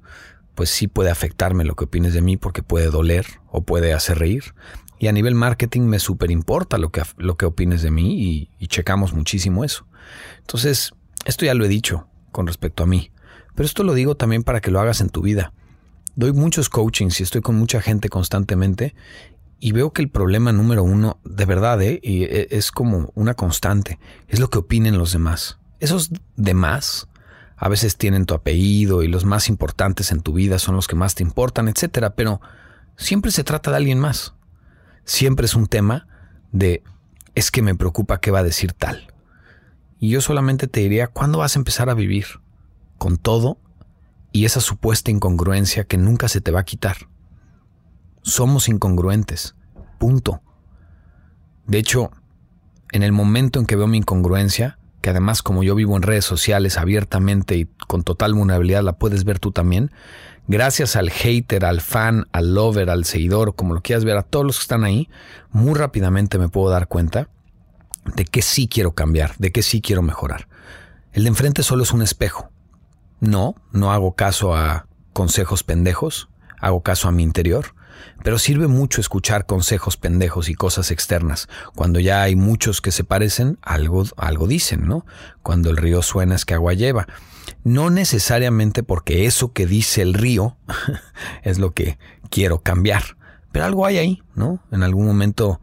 pues 0.54 0.70
sí 0.70 0.88
puede 0.88 1.10
afectarme 1.10 1.64
lo 1.64 1.74
que 1.74 1.84
opines 1.84 2.14
de 2.14 2.22
mí 2.22 2.36
porque 2.36 2.62
puede 2.62 2.90
doler 2.90 3.26
o 3.48 3.62
puede 3.62 3.92
hacer 3.92 4.18
reír. 4.18 4.54
Y 4.98 5.06
a 5.06 5.12
nivel 5.12 5.34
marketing 5.34 5.82
me 5.82 5.98
súper 5.98 6.30
importa 6.30 6.78
lo 6.78 6.90
que, 6.90 7.02
lo 7.16 7.36
que 7.36 7.46
opines 7.46 7.82
de 7.82 7.90
mí 7.90 8.48
y, 8.58 8.66
checamos 8.66 9.12
muchísimo 9.12 9.64
eso. 9.64 9.86
Entonces, 10.40 10.92
esto 11.24 11.44
ya 11.44 11.54
lo 11.54 11.64
he 11.64 11.68
dicho 11.68 12.08
con 12.32 12.46
respecto 12.46 12.82
a 12.82 12.86
mí, 12.86 13.10
pero 13.54 13.66
esto 13.66 13.84
lo 13.84 13.94
digo 13.94 14.16
también 14.16 14.42
para 14.42 14.60
que 14.60 14.70
lo 14.70 14.80
hagas 14.80 15.00
en 15.00 15.08
tu 15.08 15.22
vida. 15.22 15.52
Doy 16.16 16.32
muchos 16.32 16.68
coachings 16.68 17.20
y 17.20 17.22
estoy 17.22 17.40
con 17.40 17.56
mucha 17.56 17.80
gente 17.80 18.08
constantemente 18.08 18.94
y 19.60 19.72
veo 19.72 19.92
que 19.92 20.02
el 20.02 20.10
problema 20.10 20.52
número 20.52 20.82
uno, 20.82 21.18
de 21.24 21.44
verdad, 21.44 21.80
¿eh? 21.82 22.00
y 22.02 22.24
e, 22.24 22.48
es 22.50 22.70
como 22.70 23.12
una 23.14 23.34
constante, 23.34 23.98
es 24.26 24.40
lo 24.40 24.50
que 24.50 24.58
opinen 24.58 24.98
los 24.98 25.12
demás. 25.12 25.58
Esos 25.80 26.10
demás 26.36 27.08
a 27.56 27.68
veces 27.68 27.96
tienen 27.96 28.26
tu 28.26 28.34
apellido 28.34 29.02
y 29.02 29.08
los 29.08 29.24
más 29.24 29.48
importantes 29.48 30.12
en 30.12 30.22
tu 30.22 30.32
vida 30.32 30.58
son 30.58 30.74
los 30.76 30.86
que 30.86 30.96
más 30.96 31.14
te 31.14 31.22
importan, 31.22 31.68
etcétera, 31.68 32.14
pero 32.14 32.40
siempre 32.96 33.30
se 33.30 33.44
trata 33.44 33.70
de 33.70 33.76
alguien 33.76 33.98
más 33.98 34.34
siempre 35.08 35.46
es 35.46 35.54
un 35.54 35.66
tema 35.66 36.06
de 36.52 36.82
es 37.34 37.50
que 37.50 37.62
me 37.62 37.74
preocupa 37.74 38.20
qué 38.20 38.30
va 38.30 38.40
a 38.40 38.44
decir 38.44 38.72
tal. 38.72 39.12
Y 39.98 40.10
yo 40.10 40.20
solamente 40.20 40.68
te 40.68 40.80
diría, 40.80 41.08
¿cuándo 41.08 41.38
vas 41.38 41.56
a 41.56 41.58
empezar 41.58 41.90
a 41.90 41.94
vivir? 41.94 42.26
Con 42.98 43.16
todo 43.16 43.58
y 44.32 44.44
esa 44.44 44.60
supuesta 44.60 45.10
incongruencia 45.10 45.84
que 45.84 45.96
nunca 45.96 46.28
se 46.28 46.40
te 46.40 46.50
va 46.50 46.60
a 46.60 46.64
quitar. 46.64 47.08
Somos 48.22 48.68
incongruentes. 48.68 49.54
Punto. 49.98 50.42
De 51.66 51.78
hecho, 51.78 52.10
en 52.92 53.02
el 53.02 53.12
momento 53.12 53.58
en 53.58 53.66
que 53.66 53.76
veo 53.76 53.86
mi 53.86 53.98
incongruencia, 53.98 54.78
que 55.00 55.10
además 55.10 55.42
como 55.42 55.62
yo 55.62 55.74
vivo 55.74 55.96
en 55.96 56.02
redes 56.02 56.24
sociales 56.24 56.76
abiertamente 56.76 57.56
y 57.56 57.66
con 57.86 58.02
total 58.02 58.34
vulnerabilidad 58.34 58.82
la 58.82 58.98
puedes 58.98 59.24
ver 59.24 59.38
tú 59.38 59.52
también, 59.52 59.90
gracias 60.48 60.96
al 60.96 61.10
hater, 61.10 61.64
al 61.64 61.80
fan, 61.80 62.26
al 62.32 62.54
lover, 62.54 62.90
al 62.90 63.04
seguidor, 63.04 63.54
como 63.54 63.74
lo 63.74 63.82
quieras 63.82 64.04
ver, 64.04 64.16
a 64.16 64.22
todos 64.22 64.44
los 64.44 64.58
que 64.58 64.62
están 64.62 64.82
ahí, 64.82 65.08
muy 65.50 65.74
rápidamente 65.74 66.38
me 66.38 66.48
puedo 66.48 66.70
dar 66.70 66.88
cuenta 66.88 67.28
de 68.16 68.24
que 68.24 68.42
sí 68.42 68.66
quiero 68.68 68.92
cambiar, 68.92 69.36
de 69.38 69.52
que 69.52 69.62
sí 69.62 69.80
quiero 69.80 70.02
mejorar. 70.02 70.48
El 71.12 71.24
de 71.24 71.28
enfrente 71.28 71.62
solo 71.62 71.82
es 71.82 71.92
un 71.92 72.02
espejo. 72.02 72.50
No, 73.20 73.54
no 73.72 73.92
hago 73.92 74.14
caso 74.14 74.54
a 74.54 74.86
consejos 75.12 75.62
pendejos, 75.62 76.28
hago 76.60 76.82
caso 76.82 77.08
a 77.08 77.12
mi 77.12 77.22
interior, 77.22 77.74
pero 78.22 78.38
sirve 78.38 78.68
mucho 78.68 79.00
escuchar 79.00 79.46
consejos 79.46 79.96
pendejos 79.96 80.48
y 80.48 80.54
cosas 80.54 80.90
externas. 80.90 81.48
Cuando 81.74 82.00
ya 82.00 82.22
hay 82.22 82.36
muchos 82.36 82.80
que 82.80 82.92
se 82.92 83.04
parecen, 83.04 83.58
algo, 83.62 84.04
algo 84.16 84.46
dicen, 84.46 84.86
¿no? 84.86 85.04
Cuando 85.42 85.70
el 85.70 85.76
río 85.76 86.02
suena 86.02 86.36
es 86.36 86.44
que 86.44 86.54
agua 86.54 86.74
lleva. 86.74 87.06
No 87.64 87.90
necesariamente 87.90 88.82
porque 88.82 89.26
eso 89.26 89.52
que 89.52 89.66
dice 89.66 90.02
el 90.02 90.14
río 90.14 90.56
es 91.42 91.58
lo 91.58 91.72
que 91.72 91.98
quiero 92.30 92.60
cambiar, 92.60 93.16
pero 93.52 93.64
algo 93.64 93.86
hay 93.86 93.98
ahí, 93.98 94.22
¿no? 94.34 94.60
En 94.70 94.82
algún 94.82 95.06
momento 95.06 95.60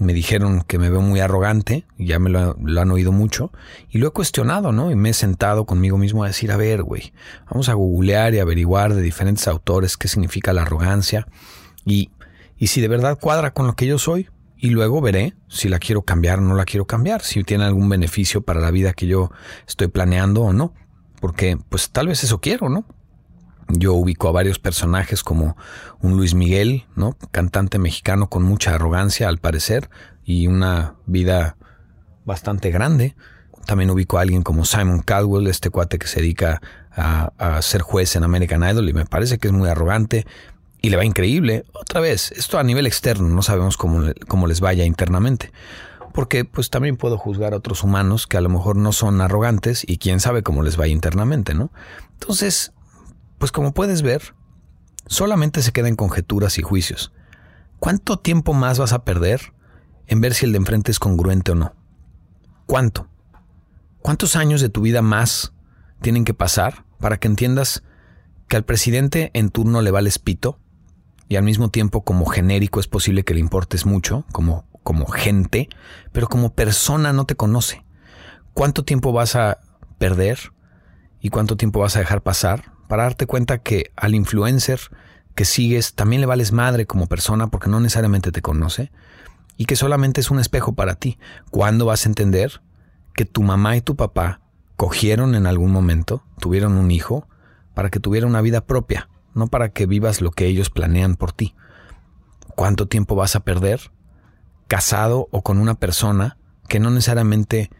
me 0.00 0.14
dijeron 0.14 0.62
que 0.62 0.78
me 0.78 0.88
veo 0.88 1.02
muy 1.02 1.20
arrogante, 1.20 1.84
ya 1.98 2.18
me 2.18 2.30
lo, 2.30 2.56
han 2.80 2.90
oído 2.90 3.12
mucho, 3.12 3.52
y 3.90 3.98
lo 3.98 4.08
he 4.08 4.10
cuestionado, 4.10 4.72
¿no? 4.72 4.90
Y 4.90 4.96
me 4.96 5.10
he 5.10 5.14
sentado 5.14 5.66
conmigo 5.66 5.98
mismo 5.98 6.24
a 6.24 6.28
decir, 6.28 6.50
a 6.52 6.56
ver, 6.56 6.82
güey, 6.82 7.12
vamos 7.50 7.68
a 7.68 7.74
googlear 7.74 8.32
y 8.32 8.38
averiguar 8.38 8.94
de 8.94 9.02
diferentes 9.02 9.46
autores 9.46 9.98
qué 9.98 10.08
significa 10.08 10.54
la 10.54 10.62
arrogancia 10.62 11.28
y, 11.84 12.10
y 12.56 12.68
si 12.68 12.80
de 12.80 12.88
verdad 12.88 13.18
cuadra 13.20 13.52
con 13.52 13.66
lo 13.66 13.74
que 13.74 13.86
yo 13.86 13.98
soy. 13.98 14.28
Y 14.62 14.68
luego 14.70 15.00
veré 15.00 15.32
si 15.48 15.70
la 15.70 15.78
quiero 15.78 16.02
cambiar 16.02 16.38
o 16.38 16.42
no 16.42 16.54
la 16.54 16.66
quiero 16.66 16.86
cambiar, 16.86 17.22
si 17.22 17.42
tiene 17.44 17.64
algún 17.64 17.88
beneficio 17.88 18.42
para 18.42 18.60
la 18.60 18.70
vida 18.70 18.92
que 18.92 19.06
yo 19.06 19.30
estoy 19.66 19.88
planeando 19.88 20.42
o 20.42 20.52
no. 20.52 20.74
Porque 21.20 21.58
pues 21.68 21.90
tal 21.90 22.08
vez 22.08 22.24
eso 22.24 22.40
quiero, 22.40 22.68
¿no? 22.68 22.84
Yo 23.68 23.94
ubico 23.94 24.28
a 24.28 24.32
varios 24.32 24.58
personajes 24.58 25.22
como 25.22 25.56
un 26.00 26.16
Luis 26.16 26.34
Miguel, 26.34 26.86
¿no? 26.96 27.16
Cantante 27.30 27.78
mexicano 27.78 28.28
con 28.28 28.42
mucha 28.42 28.74
arrogancia 28.74 29.28
al 29.28 29.38
parecer 29.38 29.90
y 30.24 30.46
una 30.48 30.94
vida 31.06 31.56
bastante 32.24 32.70
grande. 32.70 33.14
También 33.66 33.90
ubico 33.90 34.18
a 34.18 34.22
alguien 34.22 34.42
como 34.42 34.64
Simon 34.64 35.02
Caldwell, 35.02 35.46
este 35.46 35.70
cuate 35.70 35.98
que 35.98 36.08
se 36.08 36.20
dedica 36.20 36.60
a, 36.92 37.62
ser 37.62 37.82
juez 37.82 38.16
en 38.16 38.24
American 38.24 38.68
Idol 38.68 38.88
y 38.88 38.92
me 38.92 39.06
parece 39.06 39.38
que 39.38 39.48
es 39.48 39.54
muy 39.54 39.68
arrogante 39.68 40.26
y 40.82 40.90
le 40.90 40.96
va 40.96 41.04
increíble. 41.04 41.64
Otra 41.72 42.00
vez, 42.00 42.32
esto 42.32 42.58
a 42.58 42.62
nivel 42.62 42.86
externo, 42.86 43.28
no 43.28 43.42
sabemos 43.42 43.76
cómo, 43.76 44.12
cómo 44.26 44.46
les 44.46 44.60
vaya 44.60 44.84
internamente. 44.84 45.52
Porque 46.12 46.44
pues 46.44 46.70
también 46.70 46.96
puedo 46.96 47.16
juzgar 47.18 47.52
a 47.52 47.56
otros 47.56 47.84
humanos 47.84 48.26
que 48.26 48.36
a 48.36 48.40
lo 48.40 48.48
mejor 48.48 48.76
no 48.76 48.92
son 48.92 49.20
arrogantes 49.20 49.84
y 49.86 49.98
quién 49.98 50.20
sabe 50.20 50.42
cómo 50.42 50.62
les 50.62 50.76
vaya 50.76 50.92
internamente, 50.92 51.54
¿no? 51.54 51.70
Entonces, 52.12 52.72
pues 53.38 53.52
como 53.52 53.72
puedes 53.72 54.02
ver, 54.02 54.34
solamente 55.06 55.62
se 55.62 55.72
quedan 55.72 55.96
conjeturas 55.96 56.58
y 56.58 56.62
juicios. 56.62 57.12
¿Cuánto 57.78 58.18
tiempo 58.18 58.52
más 58.52 58.78
vas 58.78 58.92
a 58.92 59.04
perder 59.04 59.52
en 60.06 60.20
ver 60.20 60.34
si 60.34 60.44
el 60.46 60.52
de 60.52 60.58
enfrente 60.58 60.90
es 60.90 60.98
congruente 60.98 61.52
o 61.52 61.54
no? 61.54 61.74
¿Cuánto? 62.66 63.08
¿Cuántos 64.00 64.36
años 64.36 64.60
de 64.60 64.68
tu 64.68 64.82
vida 64.82 65.02
más 65.02 65.52
tienen 66.00 66.24
que 66.24 66.34
pasar 66.34 66.84
para 66.98 67.18
que 67.18 67.28
entiendas 67.28 67.82
que 68.48 68.56
al 68.56 68.64
presidente 68.64 69.30
en 69.34 69.50
turno 69.50 69.80
le 69.80 69.90
vales 69.90 70.18
pito 70.18 70.58
y 71.28 71.36
al 71.36 71.44
mismo 71.44 71.70
tiempo 71.70 72.02
como 72.02 72.26
genérico 72.26 72.80
es 72.80 72.88
posible 72.88 73.24
que 73.24 73.34
le 73.34 73.40
importes 73.40 73.86
mucho, 73.86 74.24
como, 74.32 74.66
como 74.90 75.06
gente, 75.06 75.68
pero 76.10 76.26
como 76.26 76.52
persona 76.52 77.12
no 77.12 77.24
te 77.24 77.36
conoce? 77.36 77.84
¿Cuánto 78.54 78.84
tiempo 78.84 79.12
vas 79.12 79.36
a 79.36 79.60
perder 79.98 80.52
y 81.20 81.28
cuánto 81.28 81.56
tiempo 81.56 81.78
vas 81.78 81.94
a 81.94 82.00
dejar 82.00 82.22
pasar 82.22 82.72
para 82.88 83.04
darte 83.04 83.26
cuenta 83.26 83.58
que 83.58 83.92
al 83.94 84.16
influencer 84.16 84.80
que 85.36 85.44
sigues 85.44 85.94
también 85.94 86.20
le 86.20 86.26
vales 86.26 86.50
madre 86.50 86.86
como 86.86 87.06
persona 87.06 87.46
porque 87.46 87.70
no 87.70 87.78
necesariamente 87.78 88.32
te 88.32 88.42
conoce 88.42 88.90
y 89.56 89.66
que 89.66 89.76
solamente 89.76 90.20
es 90.20 90.32
un 90.32 90.40
espejo 90.40 90.72
para 90.72 90.96
ti. 90.96 91.20
¿Cuándo 91.52 91.86
vas 91.86 92.04
a 92.04 92.08
entender 92.08 92.60
que 93.14 93.24
tu 93.24 93.44
mamá 93.44 93.76
y 93.76 93.82
tu 93.82 93.94
papá 93.94 94.40
cogieron 94.74 95.36
en 95.36 95.46
algún 95.46 95.70
momento, 95.70 96.24
tuvieron 96.40 96.72
un 96.72 96.90
hijo, 96.90 97.28
para 97.74 97.90
que 97.90 98.00
tuviera 98.00 98.26
una 98.26 98.40
vida 98.40 98.66
propia, 98.66 99.08
no 99.36 99.46
para 99.46 99.68
que 99.68 99.86
vivas 99.86 100.20
lo 100.20 100.32
que 100.32 100.46
ellos 100.46 100.68
planean 100.68 101.14
por 101.14 101.30
ti? 101.30 101.54
¿Cuánto 102.56 102.88
tiempo 102.88 103.14
vas 103.14 103.36
a 103.36 103.44
perder 103.44 103.92
casado 104.70 105.26
o 105.32 105.42
con 105.42 105.58
una 105.58 105.74
persona 105.74 106.38
que 106.68 106.78
no 106.78 106.90
necesariamente 106.90 107.70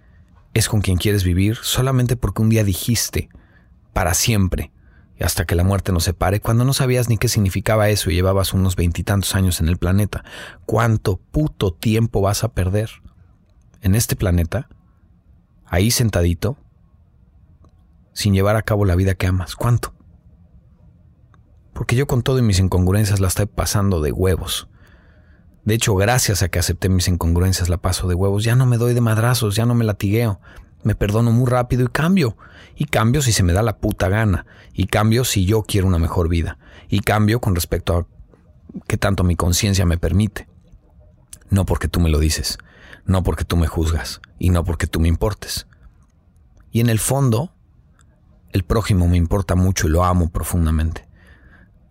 es 0.54 0.68
con 0.68 0.80
quien 0.80 0.98
quieres 0.98 1.22
vivir 1.22 1.54
solamente 1.62 2.16
porque 2.16 2.42
un 2.42 2.48
día 2.48 2.64
dijiste 2.64 3.28
para 3.92 4.12
siempre 4.12 4.72
hasta 5.20 5.44
que 5.44 5.54
la 5.54 5.62
muerte 5.62 5.92
nos 5.92 6.02
separe, 6.02 6.40
cuando 6.40 6.64
no 6.64 6.72
sabías 6.72 7.08
ni 7.08 7.16
qué 7.16 7.28
significaba 7.28 7.90
eso 7.90 8.10
y 8.10 8.14
llevabas 8.14 8.54
unos 8.54 8.74
veintitantos 8.74 9.36
años 9.36 9.60
en 9.60 9.68
el 9.68 9.76
planeta. 9.76 10.24
¿Cuánto 10.66 11.18
puto 11.18 11.72
tiempo 11.72 12.22
vas 12.22 12.42
a 12.42 12.48
perder 12.48 12.90
en 13.82 13.94
este 13.94 14.16
planeta, 14.16 14.68
ahí 15.66 15.92
sentadito, 15.92 16.56
sin 18.14 18.34
llevar 18.34 18.56
a 18.56 18.62
cabo 18.62 18.84
la 18.84 18.96
vida 18.96 19.14
que 19.14 19.28
amas? 19.28 19.54
¿Cuánto? 19.54 19.94
Porque 21.72 21.94
yo 21.94 22.08
con 22.08 22.22
todo 22.22 22.40
y 22.40 22.42
mis 22.42 22.58
incongruencias 22.58 23.20
la 23.20 23.28
estoy 23.28 23.46
pasando 23.46 24.00
de 24.00 24.10
huevos. 24.10 24.66
De 25.64 25.74
hecho, 25.74 25.94
gracias 25.94 26.42
a 26.42 26.48
que 26.48 26.58
acepté 26.58 26.88
mis 26.88 27.08
incongruencias 27.08 27.68
la 27.68 27.76
paso 27.76 28.08
de 28.08 28.14
huevos, 28.14 28.44
ya 28.44 28.56
no 28.56 28.66
me 28.66 28.78
doy 28.78 28.94
de 28.94 29.00
madrazos, 29.00 29.56
ya 29.56 29.66
no 29.66 29.74
me 29.74 29.84
latigueo, 29.84 30.40
me 30.82 30.94
perdono 30.94 31.32
muy 31.32 31.46
rápido 31.46 31.84
y 31.84 31.88
cambio. 31.88 32.36
Y 32.76 32.86
cambio 32.86 33.20
si 33.20 33.32
se 33.32 33.42
me 33.42 33.52
da 33.52 33.62
la 33.62 33.76
puta 33.76 34.08
gana. 34.08 34.46
Y 34.72 34.86
cambio 34.86 35.24
si 35.24 35.44
yo 35.44 35.62
quiero 35.62 35.86
una 35.86 35.98
mejor 35.98 36.28
vida. 36.28 36.58
Y 36.88 37.00
cambio 37.00 37.40
con 37.40 37.54
respecto 37.54 37.96
a 37.96 38.06
qué 38.86 38.96
tanto 38.96 39.22
mi 39.22 39.36
conciencia 39.36 39.84
me 39.84 39.98
permite. 39.98 40.48
No 41.50 41.66
porque 41.66 41.88
tú 41.88 42.00
me 42.00 42.08
lo 42.08 42.18
dices. 42.18 42.58
No 43.04 43.22
porque 43.22 43.44
tú 43.44 43.56
me 43.56 43.66
juzgas. 43.66 44.22
Y 44.38 44.48
no 44.48 44.64
porque 44.64 44.86
tú 44.86 44.98
me 44.98 45.08
importes. 45.08 45.66
Y 46.72 46.80
en 46.80 46.88
el 46.88 46.98
fondo, 46.98 47.52
el 48.52 48.64
prójimo 48.64 49.08
me 49.08 49.18
importa 49.18 49.56
mucho 49.56 49.86
y 49.86 49.90
lo 49.90 50.04
amo 50.04 50.30
profundamente. 50.30 51.06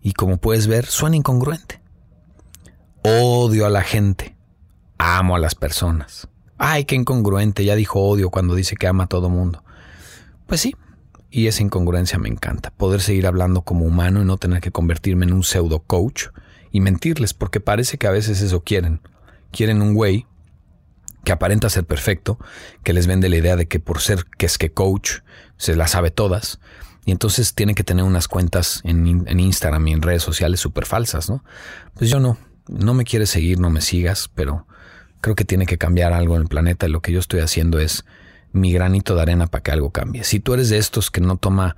Y 0.02 0.14
como 0.14 0.38
puedes 0.38 0.66
ver, 0.66 0.86
suena 0.86 1.16
incongruente. 1.16 1.79
Odio 3.02 3.64
a 3.64 3.70
la 3.70 3.82
gente. 3.82 4.36
Amo 4.98 5.34
a 5.34 5.38
las 5.38 5.54
personas. 5.54 6.28
Ay, 6.58 6.84
qué 6.84 6.94
incongruente, 6.94 7.64
ya 7.64 7.74
dijo 7.74 8.00
odio 8.00 8.28
cuando 8.28 8.54
dice 8.54 8.76
que 8.76 8.86
ama 8.86 9.04
a 9.04 9.06
todo 9.06 9.30
mundo. 9.30 9.64
Pues 10.46 10.60
sí, 10.60 10.76
y 11.30 11.46
esa 11.46 11.62
incongruencia 11.62 12.18
me 12.18 12.28
encanta, 12.28 12.70
poder 12.72 13.00
seguir 13.00 13.26
hablando 13.26 13.62
como 13.62 13.86
humano 13.86 14.20
y 14.20 14.26
no 14.26 14.36
tener 14.36 14.60
que 14.60 14.70
convertirme 14.70 15.24
en 15.24 15.32
un 15.32 15.42
pseudo 15.42 15.80
coach 15.80 16.26
y 16.70 16.80
mentirles, 16.80 17.32
porque 17.32 17.60
parece 17.60 17.96
que 17.96 18.06
a 18.06 18.10
veces 18.10 18.42
eso 18.42 18.62
quieren. 18.62 19.00
Quieren 19.50 19.80
un 19.80 19.94
güey 19.94 20.26
que 21.24 21.32
aparenta 21.32 21.70
ser 21.70 21.84
perfecto, 21.84 22.38
que 22.82 22.92
les 22.92 23.06
vende 23.06 23.30
la 23.30 23.36
idea 23.36 23.56
de 23.56 23.66
que 23.66 23.80
por 23.80 24.00
ser 24.00 24.26
que 24.36 24.44
es 24.44 24.58
que 24.58 24.72
coach 24.72 25.20
se 25.56 25.76
las 25.76 25.92
sabe 25.92 26.10
todas, 26.10 26.60
y 27.06 27.12
entonces 27.12 27.54
tienen 27.54 27.74
que 27.74 27.84
tener 27.84 28.04
unas 28.04 28.28
cuentas 28.28 28.82
en, 28.84 29.26
en 29.26 29.40
Instagram 29.40 29.88
y 29.88 29.92
en 29.92 30.02
redes 30.02 30.22
sociales 30.22 30.60
súper 30.60 30.84
falsas, 30.84 31.30
¿no? 31.30 31.42
Pues 31.94 32.10
yo 32.10 32.20
no, 32.20 32.36
no 32.70 32.94
me 32.94 33.04
quieres 33.04 33.30
seguir, 33.30 33.58
no 33.58 33.70
me 33.70 33.80
sigas, 33.80 34.30
pero 34.34 34.66
Creo 35.20 35.36
que 35.36 35.44
tiene 35.44 35.66
que 35.66 35.78
cambiar 35.78 36.12
algo 36.12 36.36
en 36.36 36.42
el 36.42 36.48
planeta 36.48 36.86
y 36.86 36.90
lo 36.90 37.02
que 37.02 37.12
yo 37.12 37.20
estoy 37.20 37.40
haciendo 37.40 37.78
es 37.78 38.04
mi 38.52 38.72
granito 38.72 39.14
de 39.14 39.22
arena 39.22 39.46
para 39.46 39.62
que 39.62 39.70
algo 39.70 39.90
cambie. 39.90 40.24
Si 40.24 40.40
tú 40.40 40.54
eres 40.54 40.70
de 40.70 40.78
estos 40.78 41.10
que 41.10 41.20
no 41.20 41.36
toma, 41.36 41.76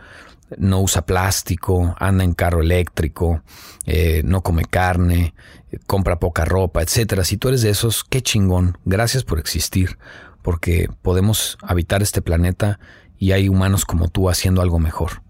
no 0.57 0.81
usa 0.81 1.05
plástico, 1.05 1.97
anda 1.99 2.23
en 2.23 2.35
carro 2.35 2.61
eléctrico, 2.61 3.43
eh, 3.85 4.23
no 4.25 4.43
come 4.43 4.65
carne, 4.65 5.35
compra 5.89 6.21
poca 6.21 6.45
ropa, 6.45 6.83
etcétera. 6.83 7.25
Si 7.25 7.37
tú 7.37 7.49
eres 7.49 7.63
de 7.63 7.71
esos, 7.71 8.05
qué 8.05 8.23
chingón. 8.23 8.79
Gracias 8.85 9.25
por 9.25 9.41
existir, 9.41 9.99
porque 10.43 10.89
podemos 11.03 11.59
habitar 11.63 12.01
este 12.01 12.23
planeta 12.23 12.79
y 13.19 13.33
hay 13.33 13.49
humanos 13.49 13.85
como 13.85 14.09
tú 14.09 14.31
haciendo 14.31 14.63
algo 14.63 14.79
mejor. 14.79 15.23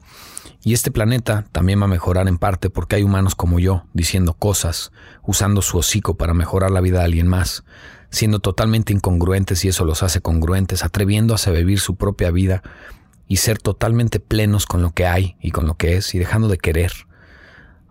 Y 0.65 0.75
este 0.75 0.91
planeta 0.91 1.45
también 1.51 1.81
va 1.81 1.85
a 1.85 1.89
mejorar 1.89 2.29
en 2.29 2.39
parte 2.39 2.71
porque 2.71 2.97
hay 2.97 3.03
humanos 3.03 3.35
como 3.35 3.59
yo 3.59 3.85
diciendo 3.95 4.35
cosas, 4.35 4.93
usando 5.23 5.61
su 5.61 5.79
hocico 5.79 6.17
para 6.17 6.35
mejorar 6.35 6.71
la 6.71 6.81
vida 6.81 7.01
de 7.01 7.05
alguien 7.05 7.27
más 7.27 7.65
siendo 8.13 8.41
totalmente 8.41 8.93
incongruentes 8.93 9.65
y 9.65 9.69
eso 9.69 9.85
los 9.85 10.03
hace 10.03 10.21
congruentes, 10.21 10.85
atreviéndose 10.85 11.51
a 11.51 11.55
vivir 11.55 11.81
su 11.81 11.97
propia 11.97 12.31
vida 12.31 12.63
y 13.27 13.39
ser 13.39 13.59
totalmente 13.59 14.21
plenos 14.21 14.67
con 14.67 14.83
lo 14.83 14.91
que 14.91 15.07
hay 15.07 15.37
y 15.41 15.51
con 15.51 15.67
lo 15.67 15.75
que 15.75 15.97
es 15.97 16.15
y 16.15 16.19
dejando 16.19 16.49
de 16.49 16.59
querer. 16.59 16.93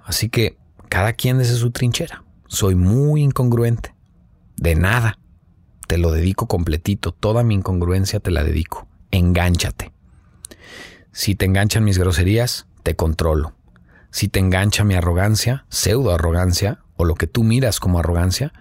Así 0.05 0.29
que 0.29 0.57
cada 0.89 1.13
quien 1.13 1.39
desde 1.39 1.55
su 1.55 1.71
trinchera. 1.71 2.23
Soy 2.47 2.75
muy 2.75 3.23
incongruente. 3.23 3.95
De 4.57 4.75
nada. 4.75 5.17
Te 5.87 5.97
lo 5.97 6.11
dedico 6.11 6.47
completito. 6.47 7.11
Toda 7.11 7.43
mi 7.43 7.55
incongruencia 7.55 8.19
te 8.19 8.29
la 8.29 8.43
dedico. 8.43 8.87
engánchate. 9.09 9.91
Si 11.11 11.35
te 11.35 11.45
enganchan 11.45 11.83
mis 11.83 11.97
groserías, 11.97 12.67
te 12.83 12.95
controlo. 12.95 13.53
Si 14.11 14.27
te 14.27 14.39
engancha 14.39 14.83
mi 14.83 14.95
arrogancia, 14.95 15.65
pseudo 15.69 16.13
arrogancia, 16.13 16.79
o 16.95 17.05
lo 17.05 17.15
que 17.15 17.27
tú 17.27 17.43
miras 17.43 17.79
como 17.79 17.99
arrogancia, 17.99 18.53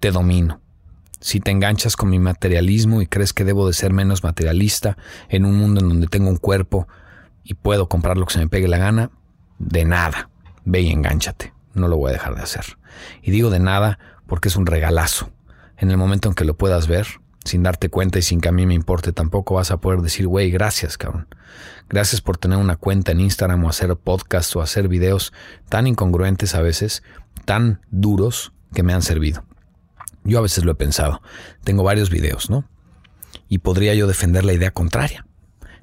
te 0.00 0.10
domino. 0.10 0.60
Si 1.20 1.40
te 1.40 1.50
enganchas 1.50 1.96
con 1.96 2.10
mi 2.10 2.18
materialismo 2.18 3.00
y 3.00 3.06
crees 3.06 3.32
que 3.32 3.44
debo 3.44 3.66
de 3.66 3.72
ser 3.72 3.92
menos 3.94 4.22
materialista 4.22 4.98
en 5.30 5.46
un 5.46 5.56
mundo 5.56 5.80
en 5.80 5.88
donde 5.88 6.06
tengo 6.06 6.28
un 6.28 6.36
cuerpo 6.36 6.86
y 7.42 7.54
puedo 7.54 7.88
comprar 7.88 8.18
lo 8.18 8.26
que 8.26 8.34
se 8.34 8.40
me 8.40 8.48
pegue 8.48 8.68
la 8.68 8.78
gana, 8.78 9.10
de 9.58 9.86
nada. 9.86 10.28
Ve 10.66 10.82
y 10.82 10.90
engánchate. 10.90 11.54
No 11.72 11.88
lo 11.88 11.96
voy 11.96 12.10
a 12.10 12.14
dejar 12.14 12.34
de 12.34 12.42
hacer. 12.42 12.76
Y 13.22 13.30
digo 13.30 13.48
de 13.48 13.60
nada 13.60 13.98
porque 14.26 14.48
es 14.48 14.56
un 14.56 14.66
regalazo. 14.66 15.30
En 15.78 15.90
el 15.90 15.96
momento 15.96 16.28
en 16.28 16.34
que 16.34 16.44
lo 16.44 16.54
puedas 16.54 16.86
ver, 16.86 17.06
sin 17.44 17.62
darte 17.62 17.88
cuenta 17.88 18.18
y 18.18 18.22
sin 18.22 18.40
que 18.40 18.48
a 18.48 18.52
mí 18.52 18.66
me 18.66 18.74
importe, 18.74 19.12
tampoco 19.12 19.54
vas 19.54 19.70
a 19.70 19.78
poder 19.78 20.00
decir, 20.00 20.26
güey, 20.26 20.50
gracias, 20.50 20.96
cabrón. 20.96 21.28
Gracias 21.88 22.20
por 22.20 22.38
tener 22.38 22.58
una 22.58 22.76
cuenta 22.76 23.12
en 23.12 23.20
Instagram 23.20 23.64
o 23.64 23.68
hacer 23.68 23.94
podcast 23.96 24.56
o 24.56 24.62
hacer 24.62 24.88
videos 24.88 25.32
tan 25.68 25.86
incongruentes 25.86 26.54
a 26.54 26.62
veces, 26.62 27.02
tan 27.44 27.82
duros 27.90 28.52
que 28.72 28.82
me 28.82 28.94
han 28.94 29.02
servido. 29.02 29.44
Yo 30.24 30.38
a 30.38 30.42
veces 30.42 30.64
lo 30.64 30.72
he 30.72 30.76
pensado. 30.76 31.20
Tengo 31.62 31.82
varios 31.82 32.08
videos, 32.08 32.48
¿no? 32.48 32.64
Y 33.48 33.58
podría 33.58 33.94
yo 33.94 34.06
defender 34.06 34.44
la 34.44 34.54
idea 34.54 34.70
contraria. 34.70 35.26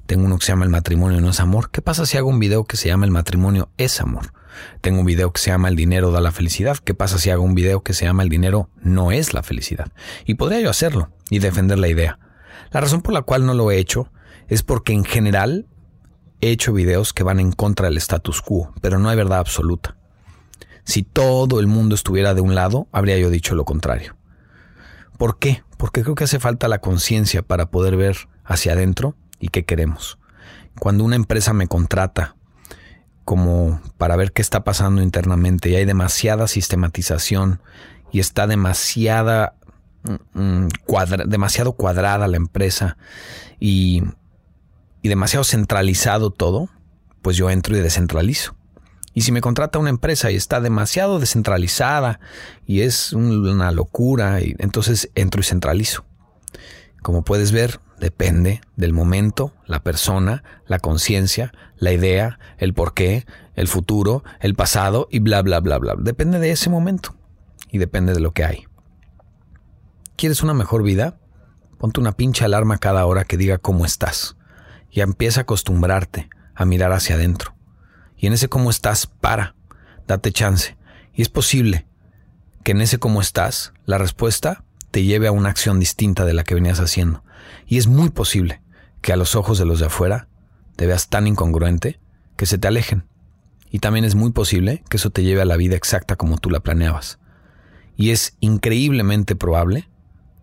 Tengo 0.06 0.24
uno 0.24 0.38
que 0.38 0.44
se 0.44 0.52
llama 0.52 0.64
El 0.64 0.70
matrimonio 0.70 1.20
no 1.20 1.30
es 1.30 1.38
amor. 1.38 1.70
¿Qué 1.70 1.80
pasa 1.80 2.06
si 2.06 2.18
hago 2.18 2.28
un 2.28 2.40
video 2.40 2.64
que 2.64 2.76
se 2.76 2.88
llama 2.88 3.04
El 3.04 3.12
matrimonio 3.12 3.70
es 3.76 4.00
amor? 4.00 4.32
Tengo 4.80 5.00
un 5.00 5.06
video 5.06 5.32
que 5.32 5.40
se 5.40 5.50
llama 5.50 5.68
El 5.68 5.76
dinero 5.76 6.10
da 6.10 6.20
la 6.20 6.32
felicidad. 6.32 6.78
¿Qué 6.78 6.94
pasa 6.94 7.18
si 7.18 7.30
hago 7.30 7.42
un 7.42 7.54
video 7.54 7.82
que 7.82 7.92
se 7.92 8.04
llama 8.04 8.22
El 8.22 8.28
dinero 8.28 8.70
no 8.80 9.12
es 9.12 9.34
la 9.34 9.42
felicidad? 9.42 9.92
Y 10.24 10.34
podría 10.34 10.60
yo 10.60 10.70
hacerlo 10.70 11.10
y 11.30 11.38
defender 11.38 11.78
la 11.78 11.88
idea. 11.88 12.18
La 12.70 12.80
razón 12.80 13.02
por 13.02 13.14
la 13.14 13.22
cual 13.22 13.46
no 13.46 13.54
lo 13.54 13.70
he 13.70 13.78
hecho 13.78 14.10
es 14.48 14.62
porque 14.62 14.92
en 14.92 15.04
general 15.04 15.66
he 16.40 16.50
hecho 16.50 16.72
videos 16.72 17.12
que 17.12 17.22
van 17.22 17.40
en 17.40 17.52
contra 17.52 17.88
del 17.88 17.98
status 17.98 18.42
quo, 18.42 18.72
pero 18.80 18.98
no 18.98 19.08
hay 19.08 19.16
verdad 19.16 19.38
absoluta. 19.38 19.96
Si 20.84 21.02
todo 21.02 21.60
el 21.60 21.68
mundo 21.68 21.94
estuviera 21.94 22.34
de 22.34 22.40
un 22.40 22.54
lado, 22.54 22.88
habría 22.92 23.16
yo 23.18 23.30
dicho 23.30 23.54
lo 23.54 23.64
contrario. 23.64 24.16
¿Por 25.16 25.38
qué? 25.38 25.62
Porque 25.76 26.02
creo 26.02 26.14
que 26.14 26.24
hace 26.24 26.40
falta 26.40 26.66
la 26.66 26.80
conciencia 26.80 27.42
para 27.42 27.70
poder 27.70 27.96
ver 27.96 28.28
hacia 28.44 28.72
adentro 28.72 29.14
y 29.38 29.48
qué 29.48 29.64
queremos. 29.64 30.18
Cuando 30.80 31.04
una 31.04 31.16
empresa 31.16 31.52
me 31.52 31.68
contrata 31.68 32.34
como 33.24 33.80
para 33.98 34.16
ver 34.16 34.32
qué 34.32 34.42
está 34.42 34.64
pasando 34.64 35.02
internamente 35.02 35.70
y 35.70 35.76
hay 35.76 35.84
demasiada 35.84 36.48
sistematización 36.48 37.60
y 38.10 38.20
está 38.20 38.46
demasiada 38.46 39.54
mm, 40.34 40.40
mm, 40.40 40.68
demasiado 41.26 41.72
cuadrada 41.72 42.28
la 42.28 42.36
empresa 42.36 42.96
y, 43.60 44.02
y 45.02 45.08
demasiado 45.08 45.44
centralizado 45.44 46.30
todo, 46.30 46.68
pues 47.22 47.36
yo 47.36 47.50
entro 47.50 47.76
y 47.76 47.80
descentralizo. 47.80 48.56
Y 49.14 49.22
si 49.22 49.32
me 49.32 49.40
contrata 49.40 49.78
una 49.78 49.90
empresa 49.90 50.30
y 50.30 50.36
está 50.36 50.60
demasiado 50.60 51.18
descentralizada 51.18 52.18
y 52.66 52.80
es 52.80 53.12
una 53.12 53.70
locura, 53.70 54.40
y 54.40 54.54
entonces 54.58 55.10
entro 55.14 55.40
y 55.40 55.44
centralizo. 55.44 56.04
Como 57.02 57.22
puedes 57.22 57.52
ver, 57.52 57.80
depende 58.02 58.60
del 58.74 58.92
momento, 58.92 59.54
la 59.64 59.84
persona, 59.84 60.42
la 60.66 60.80
conciencia, 60.80 61.52
la 61.76 61.92
idea, 61.92 62.40
el 62.58 62.74
porqué, 62.74 63.24
el 63.54 63.68
futuro, 63.68 64.24
el 64.40 64.56
pasado 64.56 65.06
y 65.08 65.20
bla, 65.20 65.40
bla, 65.40 65.60
bla, 65.60 65.78
bla. 65.78 65.94
Depende 65.96 66.40
de 66.40 66.50
ese 66.50 66.68
momento 66.68 67.14
y 67.70 67.78
depende 67.78 68.12
de 68.12 68.18
lo 68.18 68.32
que 68.32 68.44
hay. 68.44 68.64
¿Quieres 70.16 70.42
una 70.42 70.52
mejor 70.52 70.82
vida? 70.82 71.20
Ponte 71.78 72.00
una 72.00 72.10
pinche 72.10 72.44
alarma 72.44 72.78
cada 72.78 73.06
hora 73.06 73.24
que 73.24 73.36
diga 73.36 73.58
cómo 73.58 73.86
estás 73.86 74.36
y 74.90 75.00
empieza 75.00 75.40
a 75.40 75.42
acostumbrarte 75.42 76.28
a 76.56 76.64
mirar 76.64 76.90
hacia 76.90 77.14
adentro 77.14 77.54
y 78.16 78.26
en 78.26 78.32
ese 78.32 78.48
cómo 78.48 78.68
estás, 78.70 79.06
para, 79.06 79.54
date 80.08 80.32
chance. 80.32 80.76
Y 81.14 81.22
es 81.22 81.28
posible 81.28 81.86
que 82.64 82.72
en 82.72 82.80
ese 82.80 82.98
cómo 82.98 83.20
estás, 83.20 83.74
la 83.84 83.98
respuesta 83.98 84.64
te 84.90 85.04
lleve 85.04 85.28
a 85.28 85.32
una 85.32 85.50
acción 85.50 85.78
distinta 85.78 86.24
de 86.24 86.34
la 86.34 86.42
que 86.42 86.56
venías 86.56 86.80
haciendo. 86.80 87.22
Y 87.66 87.78
es 87.78 87.86
muy 87.86 88.10
posible 88.10 88.60
que 89.00 89.12
a 89.12 89.16
los 89.16 89.34
ojos 89.36 89.58
de 89.58 89.64
los 89.64 89.80
de 89.80 89.86
afuera 89.86 90.28
te 90.76 90.86
veas 90.86 91.08
tan 91.08 91.26
incongruente 91.26 92.00
que 92.36 92.46
se 92.46 92.58
te 92.58 92.68
alejen. 92.68 93.04
Y 93.70 93.78
también 93.78 94.04
es 94.04 94.14
muy 94.14 94.32
posible 94.32 94.82
que 94.88 94.96
eso 94.96 95.10
te 95.10 95.22
lleve 95.22 95.42
a 95.42 95.46
la 95.46 95.56
vida 95.56 95.76
exacta 95.76 96.16
como 96.16 96.38
tú 96.38 96.50
la 96.50 96.60
planeabas. 96.60 97.18
Y 97.96 98.10
es 98.10 98.36
increíblemente 98.40 99.36
probable 99.36 99.88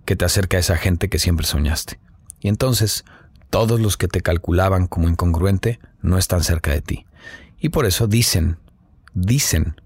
que 0.06 0.16
te 0.16 0.26
acerque 0.26 0.58
a 0.58 0.62
esa 0.62 0.78
gente 0.78 1.10
que 1.10 1.20
siempre 1.20 1.46
soñaste. 1.46 2.00
Y 2.40 2.48
entonces, 2.48 3.06
todos 3.50 3.80
los 3.80 3.98
que 3.98 4.08
te 4.08 4.22
calculaban 4.22 4.88
como 4.88 5.08
incongruente 5.08 5.80
no 6.02 6.18
están 6.18 6.44
cerca 6.44 6.72
de 6.72 6.82
ti. 6.82 7.06
Y 7.60 7.70
por 7.70 7.86
eso 7.86 8.08
dicen, 8.08 8.58
dicen 9.14 9.80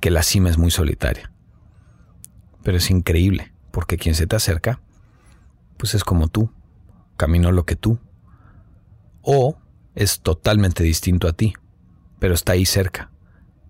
que 0.00 0.10
la 0.10 0.22
cima 0.22 0.50
es 0.50 0.58
muy 0.58 0.70
solitaria. 0.70 1.32
Pero 2.62 2.76
es 2.76 2.90
increíble, 2.90 3.52
porque 3.70 3.96
quien 3.96 4.14
se 4.14 4.26
te 4.26 4.36
acerca, 4.36 4.80
pues 5.82 5.96
es 5.96 6.04
como 6.04 6.28
tú, 6.28 6.48
caminó 7.16 7.50
lo 7.50 7.66
que 7.66 7.74
tú. 7.74 7.98
O 9.20 9.58
es 9.96 10.20
totalmente 10.20 10.84
distinto 10.84 11.26
a 11.26 11.32
ti, 11.32 11.54
pero 12.20 12.34
está 12.34 12.52
ahí 12.52 12.66
cerca 12.66 13.10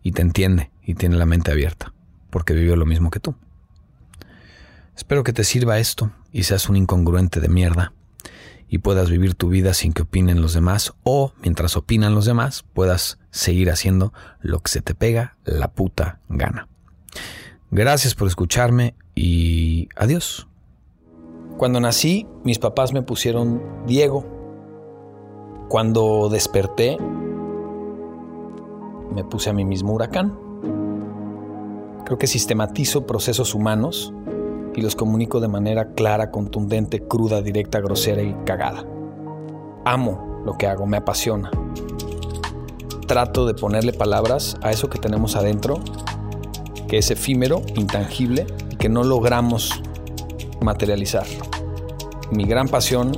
y 0.03 0.13
te 0.13 0.21
entiende 0.21 0.71
y 0.83 0.93
tiene 0.93 1.17
la 1.17 1.25
mente 1.25 1.53
abierta, 1.53 1.95
porque 2.29 2.53
vivió 2.53 2.77
lo 2.77 2.85
mismo 2.85 3.09
que 3.09 3.19
tú. 3.19 3.35
Espero 4.95 5.25
que 5.25 5.33
te 5.33 5.43
sirva 5.43 5.79
esto 5.79 6.13
y 6.33 6.43
seas 6.43 6.69
un 6.69 6.77
incongruente 6.77 7.41
de 7.41 7.49
mierda 7.49 7.95
y 8.69 8.77
puedas 8.77 9.09
vivir 9.09 9.35
tu 9.35 9.49
vida 9.49 9.73
sin 9.73 9.95
que 9.95 10.03
opinen 10.03 10.43
los 10.43 10.53
demás 10.53 10.93
o 11.05 11.33
mientras 11.41 11.79
opinan 11.79 12.15
los 12.15 12.27
demás 12.27 12.63
puedas 12.75 13.21
seguir 13.31 13.71
haciendo 13.71 14.13
lo 14.43 14.61
que 14.61 14.71
se 14.71 14.83
te 14.83 14.95
pega 14.95 15.39
la 15.47 15.73
puta 15.73 16.21
gana. 16.29 16.69
Gracias 17.71 18.15
por 18.15 18.29
escucharme 18.29 18.97
y 19.15 19.89
adiós. 19.97 20.47
Cuando 21.63 21.79
nací, 21.79 22.27
mis 22.43 22.59
papás 22.59 22.93
me 22.93 23.03
pusieron 23.03 23.63
Diego. 23.87 24.25
Cuando 25.69 26.29
desperté, 26.29 26.97
me 29.15 29.23
puse 29.23 29.51
a 29.51 29.53
mí 29.53 29.65
mismo 29.65 29.93
huracán. 29.93 30.37
Creo 32.05 32.19
que 32.19 32.27
sistematizo 32.27 33.07
procesos 33.07 33.55
humanos 33.55 34.13
y 34.75 34.81
los 34.81 34.97
comunico 34.97 35.39
de 35.39 35.47
manera 35.47 35.93
clara, 35.93 36.33
contundente, 36.33 37.07
cruda, 37.07 37.43
directa, 37.43 37.79
grosera 37.79 38.23
y 38.23 38.35
cagada. 38.45 38.85
Amo 39.85 40.43
lo 40.45 40.59
que 40.59 40.67
hago, 40.67 40.85
me 40.87 40.97
apasiona. 40.97 41.53
Trato 43.07 43.47
de 43.47 43.55
ponerle 43.55 43.93
palabras 43.93 44.57
a 44.63 44.73
eso 44.73 44.91
que 44.91 44.99
tenemos 44.99 45.37
adentro, 45.37 45.79
que 46.89 46.99
es 46.99 47.13
efímero, 47.13 47.63
intangible 47.77 48.49
y 48.69 48.75
que 48.75 48.89
no 48.89 49.05
logramos 49.05 49.81
materializar. 50.65 51.27
Mi 52.31 52.45
gran 52.45 52.69
pasión 52.69 53.17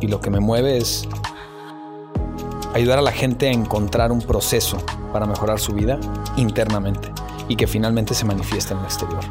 y 0.00 0.08
lo 0.08 0.20
que 0.20 0.30
me 0.30 0.40
mueve 0.40 0.78
es 0.78 1.08
ayudar 2.74 2.98
a 2.98 3.02
la 3.02 3.12
gente 3.12 3.48
a 3.48 3.52
encontrar 3.52 4.12
un 4.12 4.20
proceso 4.20 4.78
para 5.12 5.26
mejorar 5.26 5.58
su 5.58 5.72
vida 5.72 5.98
internamente 6.36 7.10
y 7.48 7.56
que 7.56 7.66
finalmente 7.66 8.14
se 8.14 8.24
manifieste 8.24 8.72
en 8.72 8.80
el 8.80 8.84
exterior. 8.84 9.24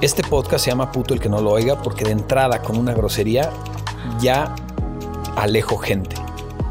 Este 0.00 0.22
podcast 0.22 0.64
se 0.64 0.70
llama 0.70 0.92
Puto 0.92 1.12
el 1.12 1.20
que 1.20 1.28
no 1.28 1.40
lo 1.40 1.50
oiga 1.50 1.82
porque 1.82 2.04
de 2.04 2.12
entrada 2.12 2.62
con 2.62 2.76
una 2.76 2.94
grosería 2.94 3.50
ya 4.20 4.54
alejo 5.36 5.76
gente. 5.76 6.14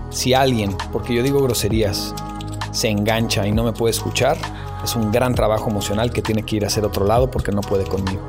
Si 0.09 0.33
alguien, 0.33 0.75
porque 0.91 1.13
yo 1.13 1.21
digo 1.21 1.41
groserías, 1.41 2.15
se 2.71 2.89
engancha 2.89 3.45
y 3.45 3.51
no 3.51 3.63
me 3.63 3.73
puede 3.73 3.91
escuchar, 3.91 4.37
es 4.87 4.95
un 4.95 5.11
gran 5.11 5.35
trabajo 5.35 5.69
emocional 5.69 6.11
que 6.11 6.21
tiene 6.21 6.43
que 6.43 6.55
ir 6.55 6.63
a 6.63 6.67
hacer 6.67 6.85
otro 6.85 7.05
lado 7.05 7.29
porque 7.29 7.51
no 7.51 7.59
puede 7.59 7.83
conmigo. 7.83 8.21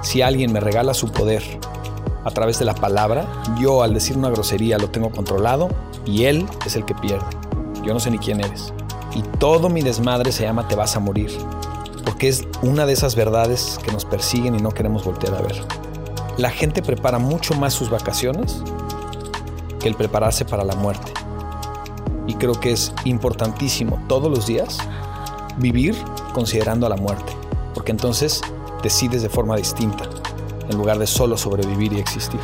Si 0.00 0.22
alguien 0.22 0.52
me 0.52 0.60
regala 0.60 0.94
su 0.94 1.10
poder 1.10 1.42
a 2.24 2.30
través 2.30 2.60
de 2.60 2.64
la 2.64 2.74
palabra, 2.74 3.26
yo 3.58 3.82
al 3.82 3.94
decir 3.94 4.16
una 4.16 4.30
grosería 4.30 4.78
lo 4.78 4.90
tengo 4.90 5.10
controlado 5.10 5.68
y 6.06 6.24
él 6.24 6.46
es 6.64 6.76
el 6.76 6.84
que 6.84 6.94
pierde. 6.94 7.26
Yo 7.84 7.92
no 7.92 7.98
sé 7.98 8.12
ni 8.12 8.18
quién 8.18 8.40
eres. 8.40 8.72
Y 9.12 9.22
todo 9.38 9.68
mi 9.68 9.82
desmadre 9.82 10.30
se 10.30 10.44
llama 10.44 10.68
Te 10.68 10.76
vas 10.76 10.94
a 10.94 11.00
morir 11.00 11.32
porque 12.04 12.28
es 12.28 12.46
una 12.62 12.86
de 12.86 12.92
esas 12.92 13.16
verdades 13.16 13.80
que 13.84 13.90
nos 13.90 14.04
persiguen 14.04 14.54
y 14.54 14.62
no 14.62 14.70
queremos 14.70 15.04
voltear 15.04 15.34
a 15.34 15.40
ver. 15.40 15.64
La 16.36 16.50
gente 16.50 16.80
prepara 16.80 17.18
mucho 17.18 17.54
más 17.54 17.74
sus 17.74 17.90
vacaciones 17.90 18.62
que 19.80 19.88
el 19.88 19.96
prepararse 19.96 20.44
para 20.44 20.62
la 20.62 20.76
muerte. 20.76 21.12
Y 22.28 22.34
creo 22.34 22.54
que 22.54 22.70
es 22.70 22.92
importantísimo 23.04 24.00
todos 24.06 24.30
los 24.30 24.46
días 24.46 24.78
vivir 25.58 25.96
considerando 26.32 26.86
a 26.86 26.90
la 26.90 26.96
muerte, 26.96 27.32
porque 27.74 27.92
entonces 27.92 28.40
decides 28.82 29.22
de 29.22 29.28
forma 29.28 29.56
distinta, 29.56 30.04
en 30.68 30.76
lugar 30.76 30.98
de 30.98 31.06
solo 31.06 31.36
sobrevivir 31.36 31.92
y 31.92 31.98
existir. 31.98 32.40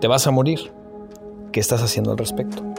Te 0.00 0.08
vas 0.08 0.26
a 0.26 0.30
morir. 0.30 0.72
¿Qué 1.52 1.60
estás 1.60 1.82
haciendo 1.82 2.12
al 2.12 2.18
respecto? 2.18 2.69